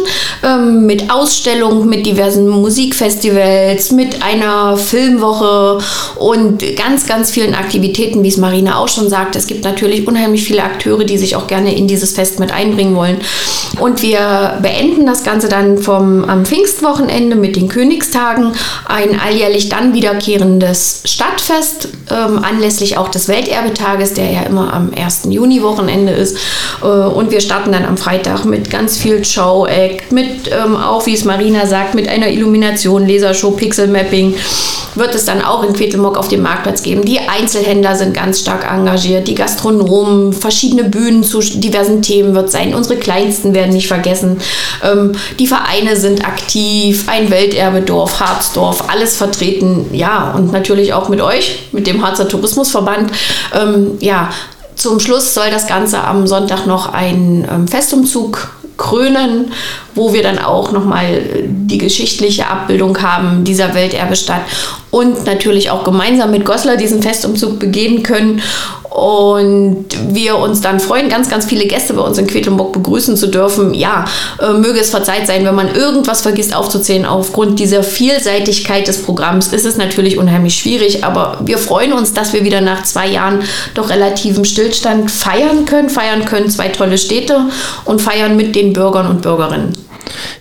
ähm, 0.43 0.85
mit 0.85 1.11
Ausstellungen, 1.11 1.87
mit 1.87 2.05
diversen 2.05 2.47
Musikfestivals, 2.47 3.91
mit 3.91 4.23
einer 4.23 4.77
Filmwoche 4.77 5.79
und 6.15 6.63
ganz, 6.75 7.05
ganz 7.05 7.31
vielen 7.31 7.53
Aktivitäten, 7.53 8.23
wie 8.23 8.29
es 8.29 8.37
Marina 8.37 8.77
auch 8.77 8.87
schon 8.87 9.09
sagt. 9.09 9.35
Es 9.35 9.47
gibt 9.47 9.63
natürlich 9.63 10.07
unheimlich 10.07 10.43
viele 10.43 10.63
Akteure, 10.63 11.03
die 11.03 11.17
sich 11.17 11.35
auch 11.35 11.47
gerne 11.47 11.75
in 11.75 11.87
dieses 11.87 12.13
Fest 12.13 12.39
mit 12.39 12.51
einbringen 12.51 12.95
wollen. 12.95 13.17
Und 13.79 14.01
wir 14.01 14.57
beenden 14.61 15.05
das 15.05 15.23
Ganze 15.23 15.47
dann 15.47 15.77
vom 15.77 16.25
am 16.25 16.45
Pfingstwochenende 16.45 17.35
mit 17.35 17.55
den 17.55 17.67
Königstagen, 17.67 18.51
ein 18.85 19.19
alljährlich 19.19 19.69
dann 19.69 19.93
wiederkehrendes 19.93 21.03
Stadtfest, 21.05 21.89
ähm, 22.09 22.39
anlässlich 22.43 22.97
auch 22.97 23.09
des 23.09 23.27
Welterbetages, 23.27 24.13
der 24.13 24.31
ja 24.31 24.41
immer 24.43 24.73
am 24.73 24.91
1. 24.95 25.27
Juni-Wochenende 25.29 26.11
ist. 26.11 26.37
Äh, 26.81 26.85
und 26.85 27.31
wir 27.31 27.41
starten 27.41 27.60
dann 27.69 27.85
am 27.85 27.97
Freitag 27.97 28.45
mit 28.45 28.69
ganz 28.69 28.97
viel 28.97 29.25
Show-Act, 29.25 30.11
mit 30.11 30.49
ähm, 30.51 30.75
auch, 30.75 31.05
wie 31.05 31.13
es 31.13 31.25
Marina 31.25 31.65
sagt, 31.65 31.95
mit 31.95 32.07
einer 32.07 32.29
Illumination, 32.29 33.07
Lasershow, 33.07 33.51
Pixel-Mapping 33.51 34.35
wird 34.95 35.15
es 35.15 35.25
dann 35.25 35.41
auch 35.41 35.63
in 35.63 35.73
Quedlinburg 35.73 36.17
auf 36.17 36.27
dem 36.27 36.41
Marktplatz 36.41 36.83
geben. 36.83 37.05
Die 37.05 37.19
Einzelhändler 37.19 37.95
sind 37.95 38.13
ganz 38.13 38.39
stark 38.39 38.69
engagiert, 38.69 39.27
die 39.27 39.35
Gastronomen, 39.35 40.33
verschiedene 40.33 40.83
Bühnen 40.83 41.23
zu 41.23 41.39
diversen 41.39 42.01
Themen 42.01 42.35
wird 42.35 42.51
sein. 42.51 42.73
Unsere 42.73 42.99
Kleinsten 42.99 43.53
werden 43.53 43.73
nicht 43.73 43.87
vergessen. 43.87 44.39
Ähm, 44.83 45.13
die 45.39 45.47
Vereine 45.47 45.95
sind 45.95 46.25
aktiv, 46.25 47.05
ein 47.07 47.29
Welterbedorf, 47.29 48.19
Harzdorf, 48.19 48.89
alles 48.89 49.17
vertreten. 49.17 49.85
Ja, 49.93 50.33
und 50.35 50.51
natürlich 50.51 50.93
auch 50.93 51.09
mit 51.09 51.21
euch, 51.21 51.67
mit 51.71 51.87
dem 51.87 52.05
Harzer 52.05 52.27
Tourismusverband. 52.27 53.11
Ähm, 53.53 53.97
ja, 53.99 54.29
zum 54.75 54.99
Schluss 54.99 55.33
soll 55.33 55.51
das 55.51 55.67
Ganze 55.67 56.03
am 56.03 56.27
Sonntag 56.27 56.65
noch 56.65 56.91
ein 56.93 57.47
ähm, 57.49 57.67
Festumzug 57.67 58.49
krönen, 58.77 59.53
wo 59.95 60.13
wir 60.13 60.23
dann 60.23 60.39
auch 60.39 60.71
nochmal 60.71 61.21
die 61.45 61.77
geschichtliche 61.77 62.47
Abbildung 62.47 63.01
haben 63.01 63.43
dieser 63.43 63.73
Welterbestadt 63.73 64.41
und 64.91 65.25
natürlich 65.25 65.69
auch 65.71 65.83
gemeinsam 65.83 66.31
mit 66.31 66.45
Goslar 66.45 66.77
diesen 66.77 67.01
Festumzug 67.01 67.59
begehen 67.59 68.03
können 68.03 68.41
und 68.91 69.85
wir 70.09 70.37
uns 70.37 70.59
dann 70.59 70.81
freuen, 70.81 71.07
ganz, 71.07 71.29
ganz 71.29 71.45
viele 71.45 71.65
Gäste 71.65 71.93
bei 71.93 72.01
uns 72.01 72.17
in 72.17 72.27
Quedlinburg 72.27 72.73
begrüßen 72.73 73.15
zu 73.15 73.27
dürfen. 73.27 73.73
Ja, 73.73 74.03
äh, 74.41 74.51
möge 74.51 74.81
es 74.81 74.89
verzeiht 74.89 75.27
sein, 75.27 75.45
wenn 75.45 75.55
man 75.55 75.73
irgendwas 75.73 76.21
vergisst 76.21 76.53
aufzuzählen. 76.53 77.05
Aufgrund 77.05 77.57
dieser 77.59 77.83
Vielseitigkeit 77.83 78.89
des 78.89 79.01
Programms 79.01 79.53
ist 79.53 79.65
es 79.65 79.77
natürlich 79.77 80.17
unheimlich 80.17 80.55
schwierig, 80.55 81.05
aber 81.05 81.39
wir 81.45 81.57
freuen 81.57 81.93
uns, 81.93 82.13
dass 82.13 82.33
wir 82.33 82.43
wieder 82.43 82.59
nach 82.59 82.83
zwei 82.83 83.07
Jahren 83.07 83.39
doch 83.75 83.89
relativem 83.89 84.43
Stillstand 84.43 85.09
feiern 85.09 85.63
können, 85.63 85.89
feiern 85.89 86.25
können 86.25 86.49
zwei 86.49 86.67
tolle 86.67 86.97
Städte 86.97 87.45
und 87.85 88.01
feiern 88.01 88.35
mit 88.35 88.57
den 88.57 88.73
Bürgern 88.73 89.07
und 89.07 89.21
Bürgerinnen. 89.21 89.71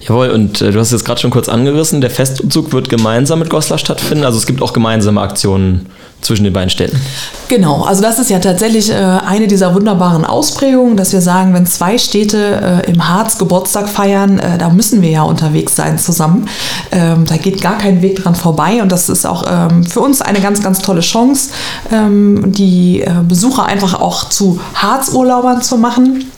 Jawohl, 0.01 0.31
und 0.31 0.61
äh, 0.61 0.71
du 0.71 0.79
hast 0.79 0.89
es 0.89 0.93
jetzt 0.93 1.05
gerade 1.05 1.21
schon 1.21 1.31
kurz 1.31 1.49
angerissen, 1.49 2.01
der 2.01 2.11
Festumzug 2.11 2.73
wird 2.73 2.89
gemeinsam 2.89 3.39
mit 3.39 3.51
Goslar 3.51 3.79
stattfinden. 3.79 4.25
Also 4.25 4.39
es 4.39 4.47
gibt 4.47 4.63
auch 4.63 4.73
gemeinsame 4.73 5.21
Aktionen 5.21 5.87
zwischen 6.21 6.45
den 6.45 6.53
beiden 6.53 6.71
Städten. 6.71 7.01
Genau, 7.49 7.83
also 7.83 8.03
das 8.03 8.19
ist 8.19 8.31
ja 8.31 8.39
tatsächlich 8.39 8.91
äh, 8.91 8.95
eine 8.95 9.47
dieser 9.47 9.75
wunderbaren 9.75 10.25
Ausprägungen, 10.25 10.97
dass 10.97 11.13
wir 11.13 11.21
sagen, 11.21 11.55
wenn 11.55 11.67
zwei 11.67 11.99
Städte 11.99 12.83
äh, 12.87 12.91
im 12.91 13.09
Harz 13.09 13.39
Geburtstag 13.39 13.89
feiern, 13.89 14.39
äh, 14.39 14.59
da 14.59 14.69
müssen 14.69 15.03
wir 15.03 15.11
ja 15.11 15.23
unterwegs 15.23 15.77
sein 15.77 15.99
zusammen. 15.99 16.49
Ähm, 16.93 17.25
da 17.27 17.37
geht 17.37 17.63
gar 17.63 17.79
kein 17.79 18.03
Weg 18.03 18.23
dran 18.23 18.35
vorbei 18.35 18.83
und 18.83 18.93
das 18.93 19.09
ist 19.09 19.27
auch 19.27 19.45
ähm, 19.49 19.85
für 19.85 20.01
uns 20.01 20.21
eine 20.21 20.41
ganz, 20.41 20.63
ganz 20.63 20.81
tolle 20.81 21.01
Chance, 21.01 21.51
ähm, 21.91 22.53
die 22.53 23.01
äh, 23.01 23.11
Besucher 23.27 23.65
einfach 23.65 23.95
auch 23.95 24.29
zu 24.29 24.61
Harzurlaubern 24.75 25.63
zu 25.63 25.79
machen. 25.79 26.31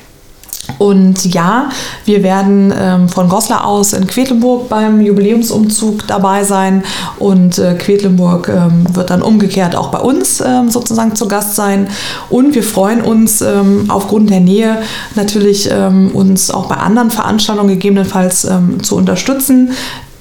Und 0.83 1.33
ja, 1.33 1.69
wir 2.07 2.25
werden 2.25 2.75
ähm, 2.77 3.09
von 3.09 3.29
Goslar 3.29 3.65
aus 3.65 3.93
in 3.93 4.09
Quedlinburg 4.09 4.69
beim 4.69 5.01
Jubiläumsumzug 5.01 6.09
dabei 6.09 6.43
sein 6.43 6.83
und 7.21 7.57
äh, 7.61 7.75
Quedlinburg 7.75 8.49
ähm, 8.49 8.85
wird 8.93 9.11
dann 9.11 9.23
umgekehrt 9.23 9.77
auch 9.77 9.93
bei 9.93 10.01
uns 10.01 10.41
ähm, 10.41 10.71
sozusagen 10.71 11.15
zu 11.15 11.29
Gast 11.29 11.55
sein. 11.55 11.87
Und 12.31 12.57
wir 12.57 12.65
freuen 12.65 13.01
uns 13.03 13.43
ähm, 13.43 13.85
aufgrund 13.91 14.31
der 14.31 14.41
Nähe 14.41 14.79
natürlich 15.15 15.71
ähm, 15.71 16.11
uns 16.15 16.51
auch 16.51 16.67
bei 16.67 16.79
anderen 16.79 17.13
Veranstaltungen 17.13 17.69
gegebenenfalls 17.69 18.45
ähm, 18.45 18.83
zu 18.83 18.97
unterstützen. 18.97 19.71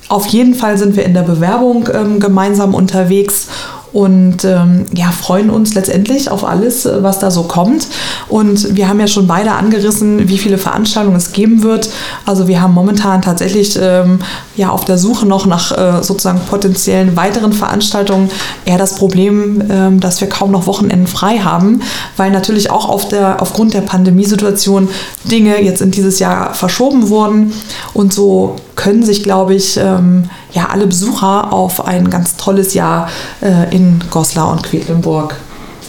Auf 0.10 0.28
jeden 0.28 0.54
Fall 0.54 0.78
sind 0.78 0.96
wir 0.96 1.06
in 1.06 1.16
der 1.16 1.22
Bewerbung 1.22 1.86
gemeinsam 2.20 2.76
unterwegs 2.76 3.48
und 3.94 4.46
ähm, 4.46 4.86
ja, 4.96 5.12
freuen 5.12 5.50
uns 5.50 5.74
letztendlich 5.74 6.32
auf 6.32 6.46
alles, 6.46 6.86
äh, 6.86 7.04
was 7.04 7.20
da 7.20 7.30
so 7.30 7.44
kommt. 7.44 7.88
Und 8.30 8.76
wir 8.76 8.88
haben 8.88 9.00
ja 9.00 9.08
schon 9.08 9.28
beide 9.28 9.52
angerissen, 9.52 10.30
wie 10.30 10.38
viele 10.38 10.58
Veranstaltungen 10.58 11.18
es 11.18 11.34
geben 11.34 11.62
wird. 11.64 11.90
Also 12.26 12.48
wir 12.48 12.62
haben 12.62 12.74
momentan 12.74 13.22
tatsächlich 13.22 13.78
ähm, 13.82 14.20
ja 14.56 14.70
auf 14.70 14.86
der 14.86 14.98
Suche 14.98 15.26
noch 15.26 15.46
nach 15.46 15.72
äh, 15.72 16.04
sozusagen 16.04 16.40
potenziellen 16.50 17.18
weiteren 17.18 17.52
Veranstaltungen 17.52 18.30
eher 18.64 18.78
das 18.78 18.96
Problem, 18.96 19.62
ähm, 19.70 20.00
dass 20.00 20.22
wir 20.22 20.30
kaum 20.30 20.52
noch 20.52 20.68
Wochenenden 20.68 21.08
frei 21.08 21.40
haben, 21.40 21.82
weil 22.16 22.32
natürlich 22.32 22.72
auch 22.72 22.88
auf 22.88 23.10
der, 23.10 23.42
aufgrund 23.42 23.74
der 23.74 23.82
Pandemiesituation 23.82 24.88
Dinge 25.26 25.62
jetzt 25.62 25.82
in 25.82 25.92
dieses 25.92 26.20
Jahr 26.20 26.54
verschoben 26.54 27.10
wurden. 27.10 27.52
Und 27.94 28.14
so 28.14 28.56
können 28.76 29.04
sich, 29.04 29.22
glaube 29.22 29.54
ich, 29.54 29.78
ähm, 29.78 30.30
ja, 30.54 30.68
alle 30.70 30.88
Besucher 30.88 31.52
auf 31.54 31.86
ein 31.86 32.10
ganz 32.10 32.36
tolles 32.38 32.74
Jahr 32.74 33.10
äh, 33.42 33.74
in 33.76 34.02
Goslar 34.10 34.52
und 34.52 34.64
Quedlinburg 34.64 35.36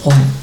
freuen. 0.02 0.42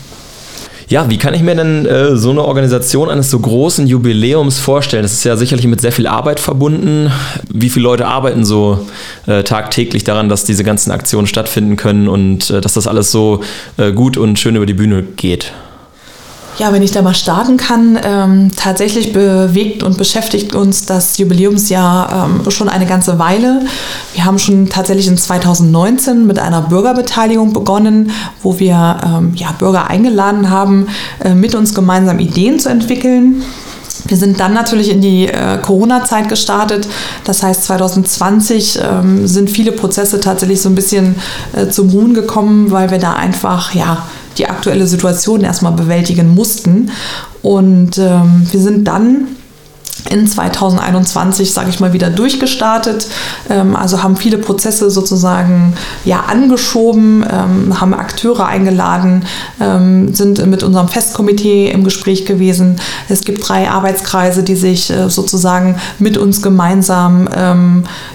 Ja, 0.89 1.07
wie 1.07 1.19
kann 1.19 1.35
ich 1.35 1.43
mir 1.43 1.55
denn 1.55 1.85
äh, 1.85 2.17
so 2.17 2.31
eine 2.31 2.43
Organisation 2.43 3.11
eines 3.11 3.29
so 3.29 3.39
großen 3.39 3.85
Jubiläums 3.85 4.57
vorstellen? 4.57 5.03
Das 5.03 5.13
ist 5.13 5.23
ja 5.23 5.37
sicherlich 5.37 5.67
mit 5.67 5.81
sehr 5.81 5.91
viel 5.91 6.07
Arbeit 6.07 6.39
verbunden. 6.39 7.11
Wie 7.47 7.69
viele 7.69 7.83
Leute 7.83 8.07
arbeiten 8.07 8.43
so 8.43 8.87
äh, 9.27 9.43
tagtäglich 9.43 10.03
daran, 10.03 10.29
dass 10.29 10.45
diese 10.45 10.63
ganzen 10.63 10.89
Aktionen 10.89 11.27
stattfinden 11.27 11.75
können 11.75 12.07
und 12.07 12.49
äh, 12.49 12.59
dass 12.59 12.73
das 12.73 12.87
alles 12.87 13.11
so 13.11 13.41
äh, 13.77 13.91
gut 13.91 14.17
und 14.17 14.39
schön 14.39 14.55
über 14.55 14.65
die 14.65 14.73
Bühne 14.73 15.03
geht? 15.03 15.53
Ja, 16.59 16.73
wenn 16.73 16.83
ich 16.83 16.91
da 16.91 17.01
mal 17.01 17.15
starten 17.15 17.55
kann, 17.55 17.97
ähm, 18.03 18.51
tatsächlich 18.53 19.13
bewegt 19.13 19.81
und 19.81 19.97
beschäftigt 19.97 20.53
uns 20.55 20.85
das 20.85 21.17
Jubiläumsjahr 21.17 22.29
ähm, 22.29 22.51
schon 22.51 22.67
eine 22.67 22.85
ganze 22.85 23.17
Weile. 23.17 23.61
Wir 24.13 24.25
haben 24.25 24.37
schon 24.39 24.67
tatsächlich 24.67 25.07
in 25.07 25.17
2019 25.17 26.27
mit 26.27 26.37
einer 26.37 26.61
Bürgerbeteiligung 26.63 27.53
begonnen, 27.53 28.11
wo 28.43 28.59
wir 28.59 28.97
ähm, 29.05 29.31
ja, 29.35 29.53
Bürger 29.53 29.89
eingeladen 29.89 30.49
haben, 30.49 30.87
äh, 31.23 31.33
mit 31.33 31.55
uns 31.55 31.73
gemeinsam 31.73 32.19
Ideen 32.19 32.59
zu 32.59 32.67
entwickeln. 32.67 33.41
Wir 34.05 34.17
sind 34.17 34.41
dann 34.41 34.53
natürlich 34.53 34.89
in 34.89 34.99
die 34.99 35.27
äh, 35.27 35.59
Corona-Zeit 35.61 36.27
gestartet. 36.27 36.89
Das 37.23 37.41
heißt, 37.41 37.63
2020 37.63 38.79
ähm, 38.81 39.27
sind 39.27 39.49
viele 39.49 39.71
Prozesse 39.71 40.19
tatsächlich 40.19 40.61
so 40.61 40.67
ein 40.67 40.75
bisschen 40.75 41.15
äh, 41.53 41.69
zum 41.69 41.89
Ruhen 41.89 42.13
gekommen, 42.13 42.69
weil 42.71 42.91
wir 42.91 42.97
da 42.97 43.13
einfach, 43.13 43.73
ja, 43.73 44.09
die 44.39 44.47
aktuelle 44.47 44.87
Situation 44.87 45.41
erstmal 45.41 45.73
bewältigen 45.73 46.33
mussten. 46.33 46.91
Und 47.41 47.97
ähm, 47.97 48.47
wir 48.49 48.59
sind 48.59 48.87
dann 48.87 49.27
in 50.09 50.27
2021, 50.27 51.53
sage 51.53 51.69
ich 51.69 51.79
mal, 51.79 51.93
wieder 51.93 52.09
durchgestartet. 52.09 53.07
Ähm, 53.49 53.75
also 53.75 54.03
haben 54.03 54.15
viele 54.15 54.37
Prozesse 54.37 54.89
sozusagen 54.89 55.73
ja 56.05 56.21
angeschoben, 56.27 57.25
ähm, 57.29 57.79
haben 57.79 57.93
Akteure 57.93 58.45
eingeladen, 58.45 59.25
ähm, 59.59 60.13
sind 60.13 60.45
mit 60.45 60.63
unserem 60.63 60.87
Festkomitee 60.87 61.71
im 61.71 61.83
Gespräch 61.83 62.25
gewesen. 62.25 62.77
Es 63.09 63.21
gibt 63.21 63.47
drei 63.47 63.69
Arbeitskreise, 63.69 64.43
die 64.43 64.55
sich 64.55 64.89
äh, 64.89 65.09
sozusagen 65.09 65.75
mit 65.99 66.17
uns 66.17 66.41
gemeinsam 66.41 67.27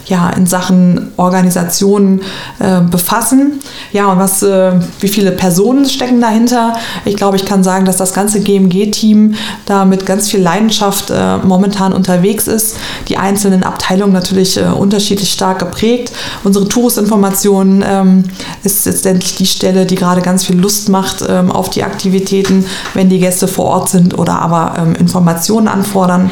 ja 0.06 0.30
in 0.30 0.46
Sachen 0.46 1.12
Organisation 1.16 2.20
äh, 2.58 2.80
befassen. 2.80 3.60
Ja, 3.92 4.10
und 4.12 4.18
was, 4.18 4.42
äh, 4.42 4.72
wie 5.00 5.08
viele 5.08 5.32
Personen 5.32 5.86
stecken 5.88 6.20
dahinter? 6.20 6.74
Ich 7.04 7.16
glaube, 7.16 7.36
ich 7.36 7.44
kann 7.44 7.62
sagen, 7.62 7.84
dass 7.84 7.96
das 7.96 8.12
ganze 8.12 8.40
GMG-Team 8.40 9.34
da 9.66 9.84
mit 9.84 10.06
ganz 10.06 10.30
viel 10.30 10.40
Leidenschaft 10.40 11.10
äh, 11.10 11.38
momentan 11.74 11.92
unterwegs 11.92 12.46
ist. 12.46 12.76
Die 13.08 13.16
einzelnen 13.16 13.62
Abteilungen 13.62 14.12
natürlich 14.12 14.56
äh, 14.56 14.64
unterschiedlich 14.64 15.32
stark 15.32 15.58
geprägt. 15.58 16.12
Unsere 16.44 16.68
Touristinformation 16.68 17.84
ähm, 17.86 18.24
ist 18.62 18.86
letztendlich 18.86 19.34
die 19.34 19.46
Stelle, 19.46 19.86
die 19.86 19.96
gerade 19.96 20.22
ganz 20.22 20.44
viel 20.44 20.58
Lust 20.58 20.88
macht 20.88 21.24
ähm, 21.28 21.50
auf 21.50 21.70
die 21.70 21.82
Aktivitäten, 21.82 22.64
wenn 22.94 23.08
die 23.08 23.18
Gäste 23.18 23.48
vor 23.48 23.66
Ort 23.66 23.88
sind 23.88 24.16
oder 24.16 24.40
aber 24.40 24.74
ähm, 24.78 24.94
Informationen 24.94 25.68
anfordern. 25.68 26.30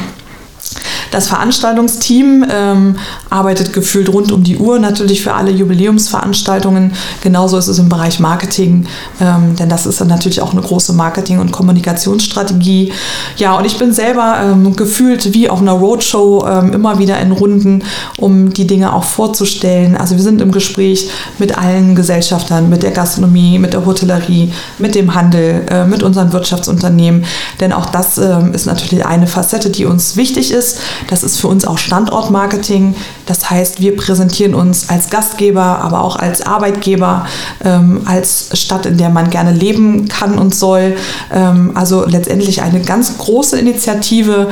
Das 1.11 1.27
Veranstaltungsteam 1.27 2.45
ähm, 2.49 2.95
arbeitet 3.29 3.73
gefühlt 3.73 4.09
rund 4.09 4.31
um 4.31 4.43
die 4.43 4.57
Uhr 4.57 4.79
natürlich 4.79 5.21
für 5.21 5.33
alle 5.33 5.51
Jubiläumsveranstaltungen. 5.51 6.93
Genauso 7.21 7.57
ist 7.57 7.67
es 7.67 7.79
im 7.79 7.89
Bereich 7.89 8.19
Marketing, 8.19 8.85
ähm, 9.21 9.55
denn 9.55 9.69
das 9.69 9.85
ist 9.85 10.01
dann 10.01 10.07
natürlich 10.07 10.41
auch 10.41 10.53
eine 10.53 10.61
große 10.61 10.93
Marketing- 10.93 11.39
und 11.39 11.51
Kommunikationsstrategie. 11.51 12.91
Ja, 13.37 13.57
und 13.57 13.65
ich 13.65 13.77
bin 13.77 13.93
selber 13.93 14.37
ähm, 14.43 14.75
gefühlt 14.75 15.33
wie 15.33 15.49
auf 15.49 15.61
einer 15.61 15.73
Roadshow 15.73 16.45
ähm, 16.47 16.73
immer 16.73 16.99
wieder 16.99 17.19
in 17.19 17.31
Runden, 17.31 17.83
um 18.17 18.53
die 18.53 18.67
Dinge 18.67 18.93
auch 18.93 19.03
vorzustellen. 19.03 19.95
Also 19.95 20.15
wir 20.15 20.23
sind 20.23 20.41
im 20.41 20.51
Gespräch 20.51 21.09
mit 21.37 21.57
allen 21.57 21.95
Gesellschaftern, 21.95 22.69
mit 22.69 22.83
der 22.83 22.91
Gastronomie, 22.91 23.59
mit 23.59 23.73
der 23.73 23.85
Hotellerie, 23.85 24.51
mit 24.79 24.95
dem 24.95 25.13
Handel, 25.15 25.65
äh, 25.69 25.85
mit 25.85 26.03
unseren 26.03 26.33
Wirtschaftsunternehmen. 26.33 27.25
Denn 27.59 27.73
auch 27.73 27.87
das 27.87 28.17
äh, 28.17 28.49
ist 28.53 28.65
natürlich 28.65 29.05
eine 29.05 29.27
Facette, 29.27 29.69
die 29.69 29.85
uns 29.85 30.15
wichtig 30.15 30.51
ist. 30.51 30.72
Das 31.09 31.23
ist 31.23 31.39
für 31.39 31.47
uns 31.47 31.65
auch 31.65 31.77
Standortmarketing. 31.77 32.95
Das 33.25 33.49
heißt, 33.49 33.81
wir 33.81 33.95
präsentieren 33.95 34.55
uns 34.55 34.89
als 34.89 35.09
Gastgeber, 35.09 35.79
aber 35.81 36.03
auch 36.03 36.15
als 36.15 36.45
Arbeitgeber, 36.45 37.25
ähm, 37.63 38.01
als 38.05 38.49
Stadt, 38.53 38.85
in 38.85 38.97
der 38.97 39.09
man 39.09 39.29
gerne 39.29 39.51
leben 39.51 40.07
kann 40.07 40.37
und 40.37 40.53
soll. 40.53 40.95
Ähm, 41.31 41.71
also 41.75 42.05
letztendlich 42.05 42.61
eine 42.61 42.81
ganz 42.81 43.17
große 43.17 43.57
Initiative, 43.57 44.49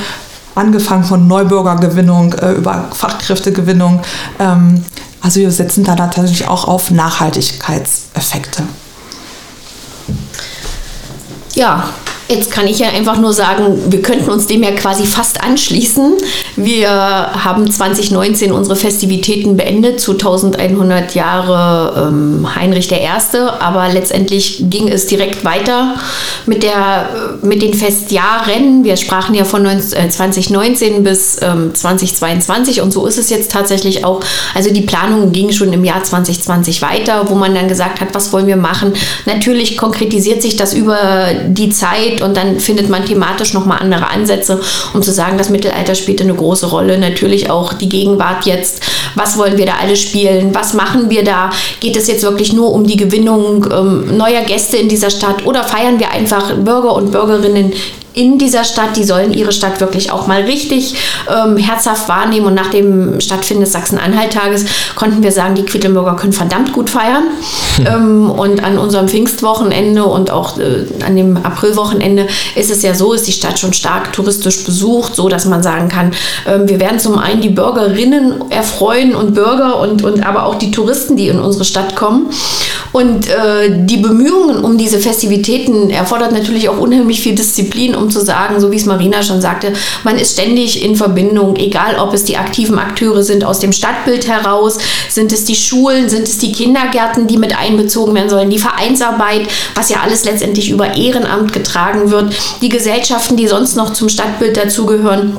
angefangen 0.56 1.04
von 1.04 1.28
Neubürgergewinnung 1.28 2.34
äh, 2.34 2.52
über 2.54 2.90
Fachkräftegewinnung. 2.94 4.02
Ähm, 4.40 4.84
also 5.22 5.40
wir 5.40 5.52
setzen 5.52 5.84
da 5.84 5.96
natürlich 5.96 6.48
auch 6.48 6.68
auf 6.68 6.92
Nachhaltigkeitseffekte. 6.92 8.64
Ja, 11.54 11.90
Jetzt 12.32 12.50
kann 12.50 12.66
ich 12.66 12.80
ja 12.80 12.88
einfach 12.88 13.20
nur 13.20 13.34
sagen, 13.34 13.92
wir 13.92 14.02
könnten 14.02 14.30
uns 14.30 14.48
dem 14.48 14.64
ja 14.64 14.72
quasi 14.72 15.06
fast 15.06 15.44
anschließen. 15.44 16.14
Wir 16.56 16.90
haben 16.90 17.70
2019 17.70 18.54
unsere 18.54 18.78
Festivitäten 18.78 19.58
beendet 19.58 20.00
zu 20.00 20.14
1100 20.14 21.14
Jahre 21.14 22.08
ähm, 22.08 22.48
Heinrich 22.56 22.90
I., 22.90 23.00
aber 23.60 23.90
letztendlich 23.90 24.64
ging 24.70 24.88
es 24.88 25.08
direkt 25.08 25.44
weiter 25.44 25.96
mit, 26.46 26.64
der, 26.64 27.10
mit 27.42 27.62
den 27.62 27.74
Festjahren. 27.74 28.86
Wir 28.86 28.96
sprachen 28.96 29.36
ja 29.36 29.44
von 29.44 29.64
19, 29.64 30.00
äh, 30.00 30.08
2019 30.08 31.04
bis 31.04 31.36
ähm, 31.42 31.76
2022 31.76 32.80
und 32.80 32.94
so 32.94 33.08
ist 33.08 33.18
es 33.18 33.30
jetzt 33.30 33.52
tatsächlich 33.52 34.06
auch. 34.06 34.22
Also 34.56 34.74
die 34.74 34.84
Planung 34.84 35.34
ging 35.34 35.52
schon 35.52 35.74
im 35.74 35.84
Jahr 35.84 36.02
2020 36.02 36.82
weiter, 36.82 37.30
wo 37.30 37.36
man 37.36 37.54
dann 37.54 37.68
gesagt 37.68 38.00
hat, 38.00 38.14
was 38.14 38.32
wollen 38.32 38.48
wir 38.48 38.56
machen. 38.56 38.94
Natürlich 39.26 39.76
konkretisiert 39.76 40.42
sich 40.42 40.56
das 40.56 40.74
über 40.74 40.98
die 41.46 41.70
Zeit 41.72 42.21
und 42.22 42.38
dann 42.38 42.60
findet 42.60 42.90
man 42.90 43.06
thematisch 43.06 43.54
nochmal 43.54 43.80
andere 43.80 44.10
Ansätze, 44.10 44.62
um 44.94 45.02
zu 45.02 45.12
sagen, 45.12 45.38
das 45.38 45.50
Mittelalter 45.50 45.96
spielte 45.96 46.24
eine 46.24 46.36
große 46.36 46.68
Rolle. 46.68 46.98
Natürlich 46.98 47.50
auch 47.50 47.74
die 47.74 47.90
Gegenwart 47.90 48.46
jetzt. 48.46 48.82
Was 49.16 49.38
wollen 49.38 49.58
wir 49.58 49.66
da 49.66 49.74
alle 49.82 49.96
spielen? 49.96 50.54
Was 50.54 50.74
machen 50.74 51.10
wir 51.10 51.24
da? 51.24 51.50
Geht 51.80 51.96
es 51.96 52.08
jetzt 52.08 52.24
wirklich 52.24 52.54
nur 52.54 52.72
um 52.72 52.86
die 52.86 52.98
Gewinnung 52.98 53.68
ähm, 53.72 54.18
neuer 54.18 54.42
Gäste 54.42 54.78
in 54.78 54.90
dieser 54.90 55.10
Stadt 55.10 55.46
oder 55.46 55.64
feiern 55.64 56.00
wir 56.00 56.12
einfach 56.12 56.56
Bürger 56.56 56.96
und 56.96 57.12
Bürgerinnen 57.12 57.74
in 58.14 58.38
dieser 58.38 58.64
Stadt, 58.64 58.98
die 58.98 59.04
sollen 59.04 59.34
ihre 59.34 59.52
Stadt 59.52 59.80
wirklich 59.80 60.12
auch 60.12 60.28
mal 60.28 60.42
richtig 60.42 60.96
ähm, 61.30 61.58
herzhaft 61.58 62.10
wahrnehmen. 62.10 62.48
Und 62.48 62.56
nach 62.56 62.70
dem 62.70 63.22
Stattfinden 63.22 63.64
des 63.64 63.72
Sachsen-Anhalt-Tages 63.72 64.66
konnten 64.96 65.24
wir 65.24 65.32
sagen, 65.32 65.56
die 65.56 65.64
Quedlinburger 65.64 66.16
können 66.16 66.34
verdammt 66.34 66.74
gut 66.74 66.90
feiern. 66.90 67.24
Hm. 67.78 67.86
Ähm, 67.86 68.32
und 68.32 68.64
an 68.64 68.78
unserem 68.78 69.08
Pfingstwochenende 69.08 70.04
und 70.04 70.32
auch 70.32 70.58
äh, 70.58 70.86
an 71.06 71.16
dem 71.16 71.38
Aprilwochenende 71.38 72.28
ist 72.56 72.70
es 72.70 72.82
ja 72.82 72.94
so, 72.94 73.14
ist 73.14 73.28
die 73.28 73.32
Stadt 73.32 73.60
schon 73.60 73.74
stark 73.74 74.12
touristisch 74.14 74.64
besucht, 74.64 75.16
so 75.16 75.30
dass 75.30 75.46
man 75.46 75.64
sagen 75.64 75.88
kann, 75.88 76.12
ähm, 76.48 76.68
wir 76.68 76.80
werden 76.80 77.00
zum 77.00 77.18
einen 77.18 77.42
die 77.42 77.50
Bürgerinnen 77.50 78.44
erfreuen 78.50 79.16
und 79.16 79.34
Bürger 79.34 79.80
und, 79.80 80.04
und 80.04 80.26
aber 80.26 80.46
auch 80.46 80.56
die 80.56 80.72
Touristen, 80.72 81.16
die 81.16 81.28
in 81.28 81.40
unsere 81.40 81.66
Stadt 81.66 81.96
kommen. 81.96 82.30
Und 82.92 83.30
äh, 83.30 83.86
die 83.86 83.98
Bemühungen 83.98 84.64
um 84.64 84.78
diese 84.78 85.00
Festivitäten 85.00 85.90
erfordert 85.90 86.34
natürlich 86.34 86.68
auch 86.68 86.78
unheimlich 86.78 87.22
viel 87.22 87.36
Disziplin, 87.36 87.96
um 88.02 88.10
zu 88.10 88.20
sagen, 88.20 88.60
so 88.60 88.72
wie 88.72 88.78
es 88.78 88.86
Marina 88.86 89.24
schon 89.24 89.42
sagte, 89.42 89.74
man 90.04 90.18
ist 90.18 90.34
ständig 90.34 90.84
in 90.84 90.96
Verbindung, 90.96 91.56
egal 91.56 91.98
ob 91.98 92.14
es 92.14 92.24
die 92.24 92.38
aktiven 92.38 92.80
Akteure 92.80 93.24
sind 93.24 93.44
aus 93.44 93.60
dem 93.60 93.72
Stadtbild 93.72 94.28
heraus, 94.28 94.78
sind 95.10 95.32
es 95.32 95.46
die 95.46 95.56
Schulen, 95.56 96.10
sind 96.10 96.28
es 96.28 96.38
die 96.38 96.52
Kindergärten, 96.52 97.28
die 97.28 97.38
mit 97.38 97.58
einbezogen 97.58 98.16
werden 98.16 98.30
sollen, 98.30 98.50
die 98.50 98.60
Vereinsarbeit, 98.60 99.48
was 99.76 99.90
ja 99.90 99.98
alles 100.02 100.26
letztendlich 100.26 100.70
über 100.70 100.96
Ehrenamt 100.96 101.54
getragen 101.54 102.12
wird, 102.12 102.34
die 102.62 102.70
Gesellschaften, 102.70 103.38
die 103.38 103.48
sonst 103.48 103.76
noch 103.76 103.94
zum 103.94 104.10
Stadtbild 104.10 104.58
dazugehören. 104.58 105.38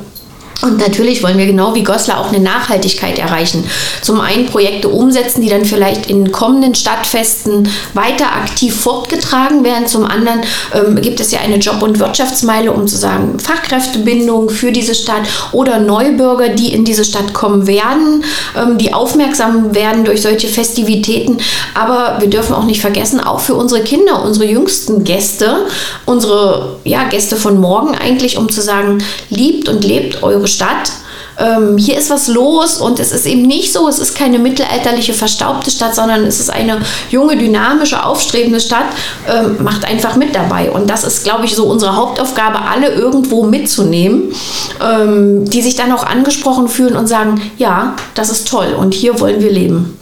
Und 0.61 0.77
natürlich 0.79 1.23
wollen 1.23 1.37
wir 1.37 1.45
genau 1.45 1.75
wie 1.75 1.83
Goslar 1.83 2.19
auch 2.19 2.29
eine 2.29 2.39
Nachhaltigkeit 2.39 3.19
erreichen. 3.19 3.65
Zum 4.01 4.21
einen 4.21 4.45
Projekte 4.45 4.87
umsetzen, 4.87 5.41
die 5.41 5.49
dann 5.49 5.65
vielleicht 5.65 6.09
in 6.09 6.31
kommenden 6.31 6.73
Stadtfesten 6.73 7.67
weiter 7.93 8.33
aktiv 8.33 8.73
fortgetragen 8.73 9.63
werden. 9.63 9.87
Zum 9.87 10.05
anderen 10.05 10.41
ähm, 10.73 11.01
gibt 11.01 11.19
es 11.19 11.31
ja 11.31 11.39
eine 11.39 11.57
Job- 11.57 11.81
und 11.81 11.99
Wirtschaftsmeile, 11.99 12.71
um 12.71 12.87
zu 12.87 12.95
sagen, 12.95 13.39
Fachkräftebindung 13.39 14.49
für 14.49 14.71
diese 14.71 14.95
Stadt 14.95 15.23
oder 15.51 15.79
Neubürger, 15.79 16.49
die 16.49 16.73
in 16.73 16.85
diese 16.85 17.03
Stadt 17.03 17.33
kommen 17.33 17.67
werden, 17.67 18.23
ähm, 18.57 18.77
die 18.77 18.93
aufmerksam 18.93 19.75
werden 19.75 20.05
durch 20.05 20.21
solche 20.21 20.47
Festivitäten. 20.47 21.39
Aber 21.73 22.17
wir 22.21 22.29
dürfen 22.29 22.55
auch 22.55 22.65
nicht 22.65 22.79
vergessen, 22.79 23.19
auch 23.19 23.41
für 23.41 23.55
unsere 23.55 23.83
Kinder, 23.83 24.23
unsere 24.23 24.45
jüngsten 24.45 25.03
Gäste, 25.03 25.65
unsere 26.05 26.77
ja, 26.85 27.03
Gäste 27.09 27.35
von 27.35 27.59
morgen 27.59 27.95
eigentlich, 27.95 28.37
um 28.37 28.49
zu 28.49 28.61
sagen, 28.61 29.03
liebt 29.29 29.67
und 29.67 29.83
lebt 29.83 30.23
eure 30.23 30.42
Stadt. 30.47 30.91
Ähm, 31.39 31.77
hier 31.77 31.97
ist 31.97 32.11
was 32.11 32.27
los 32.27 32.77
und 32.77 32.99
es 32.99 33.11
ist 33.11 33.25
eben 33.25 33.41
nicht 33.41 33.73
so, 33.73 33.87
es 33.87 33.97
ist 33.97 34.15
keine 34.15 34.37
mittelalterliche, 34.37 35.13
verstaubte 35.13 35.71
Stadt, 35.71 35.95
sondern 35.95 36.25
es 36.25 36.39
ist 36.39 36.51
eine 36.51 36.79
junge, 37.09 37.37
dynamische, 37.37 38.05
aufstrebende 38.05 38.59
Stadt. 38.59 38.85
Ähm, 39.27 39.63
macht 39.63 39.85
einfach 39.85 40.15
mit 40.15 40.35
dabei. 40.35 40.69
Und 40.69 40.89
das 40.89 41.03
ist, 41.03 41.23
glaube 41.23 41.45
ich, 41.45 41.55
so 41.55 41.65
unsere 41.65 41.95
Hauptaufgabe, 41.95 42.61
alle 42.61 42.89
irgendwo 42.89 43.43
mitzunehmen, 43.43 44.33
ähm, 44.81 45.49
die 45.49 45.61
sich 45.61 45.75
dann 45.75 45.91
auch 45.91 46.03
angesprochen 46.03 46.67
fühlen 46.67 46.95
und 46.95 47.07
sagen, 47.07 47.41
ja, 47.57 47.95
das 48.13 48.29
ist 48.29 48.47
toll 48.47 48.75
und 48.77 48.93
hier 48.93 49.19
wollen 49.19 49.41
wir 49.41 49.51
leben. 49.51 49.97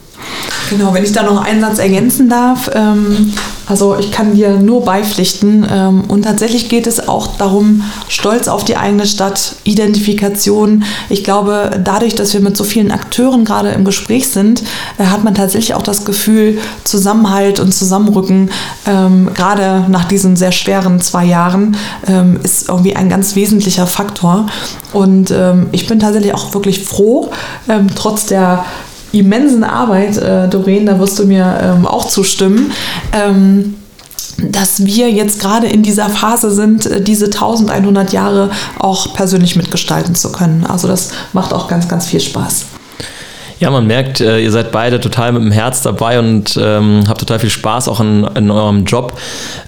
Genau, 0.70 0.94
wenn 0.94 1.04
ich 1.04 1.12
da 1.12 1.22
noch 1.22 1.44
einen 1.44 1.60
Satz 1.60 1.78
ergänzen 1.78 2.28
darf. 2.30 2.70
Ähm, 2.74 3.32
also 3.66 3.96
ich 3.98 4.10
kann 4.10 4.34
dir 4.34 4.58
nur 4.58 4.84
beipflichten. 4.84 5.66
Ähm, 5.70 6.04
und 6.08 6.22
tatsächlich 6.22 6.68
geht 6.68 6.86
es 6.86 7.08
auch 7.08 7.36
darum, 7.36 7.84
stolz 8.08 8.48
auf 8.48 8.64
die 8.64 8.76
eigene 8.76 9.06
Stadt, 9.06 9.56
Identifikation. 9.64 10.84
Ich 11.08 11.24
glaube, 11.24 11.80
dadurch, 11.84 12.14
dass 12.14 12.32
wir 12.32 12.40
mit 12.40 12.56
so 12.56 12.64
vielen 12.64 12.90
Akteuren 12.90 13.44
gerade 13.44 13.70
im 13.70 13.84
Gespräch 13.84 14.28
sind, 14.28 14.62
äh, 14.98 15.04
hat 15.04 15.24
man 15.24 15.34
tatsächlich 15.34 15.74
auch 15.74 15.82
das 15.82 16.04
Gefühl, 16.04 16.58
Zusammenhalt 16.84 17.60
und 17.60 17.72
Zusammenrücken, 17.72 18.50
ähm, 18.86 19.30
gerade 19.34 19.84
nach 19.88 20.04
diesen 20.04 20.36
sehr 20.36 20.52
schweren 20.52 21.00
zwei 21.00 21.24
Jahren, 21.24 21.76
ähm, 22.06 22.40
ist 22.42 22.68
irgendwie 22.68 22.96
ein 22.96 23.08
ganz 23.08 23.36
wesentlicher 23.36 23.86
Faktor. 23.86 24.46
Und 24.92 25.30
ähm, 25.30 25.68
ich 25.72 25.86
bin 25.86 26.00
tatsächlich 26.00 26.34
auch 26.34 26.54
wirklich 26.54 26.84
froh, 26.84 27.30
ähm, 27.68 27.88
trotz 27.94 28.26
der 28.26 28.64
immensen 29.12 29.64
Arbeit, 29.64 30.16
äh, 30.18 30.48
Doreen, 30.48 30.86
da 30.86 30.98
wirst 30.98 31.18
du 31.18 31.26
mir 31.26 31.58
ähm, 31.62 31.86
auch 31.86 32.06
zustimmen. 32.06 32.72
Ähm, 33.12 33.74
dass 34.38 34.84
wir 34.84 35.10
jetzt 35.10 35.40
gerade 35.40 35.68
in 35.68 35.82
dieser 35.82 36.08
Phase 36.08 36.50
sind, 36.50 36.86
äh, 36.86 37.00
diese 37.00 37.26
1100 37.26 38.12
Jahre 38.12 38.50
auch 38.78 39.14
persönlich 39.14 39.56
mitgestalten 39.56 40.14
zu 40.14 40.32
können. 40.32 40.66
Also 40.66 40.88
das 40.88 41.10
macht 41.32 41.52
auch 41.52 41.68
ganz, 41.68 41.88
ganz 41.88 42.06
viel 42.06 42.20
Spaß. 42.20 42.66
Ja, 43.62 43.70
man 43.70 43.86
merkt, 43.86 44.20
äh, 44.20 44.40
ihr 44.40 44.50
seid 44.50 44.72
beide 44.72 44.98
total 44.98 45.30
mit 45.30 45.40
dem 45.40 45.52
Herz 45.52 45.82
dabei 45.82 46.18
und 46.18 46.58
ähm, 46.60 47.04
habt 47.06 47.20
total 47.20 47.38
viel 47.38 47.48
Spaß 47.48 47.86
auch 47.86 48.00
in, 48.00 48.24
in 48.34 48.50
eurem 48.50 48.84
Job. 48.86 49.12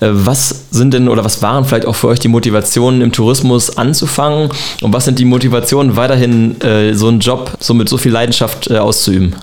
Äh, 0.01 0.09
was 0.11 0.65
sind 0.73 0.95
denn 0.95 1.09
oder 1.09 1.25
was 1.25 1.43
waren 1.43 1.65
vielleicht 1.65 1.87
auch 1.87 1.95
für 1.95 2.09
euch 2.09 2.19
die 2.19 2.27
Motivationen 2.27 3.03
im 3.03 3.13
Tourismus 3.13 3.79
anzufangen 3.79 4.51
und 4.83 4.93
was 4.93 5.05
sind 5.05 5.21
die 5.21 5.25
Motivationen 5.25 5.95
weiterhin 5.95 6.61
äh, 6.63 6.93
so 6.95 7.07
einen 7.07 7.21
Job 7.21 7.53
so 7.61 7.73
mit 7.73 7.89
so 7.89 7.97
viel 7.97 8.11
Leidenschaft 8.11 8.69
äh, 8.69 8.79
auszuüben? 8.79 9.37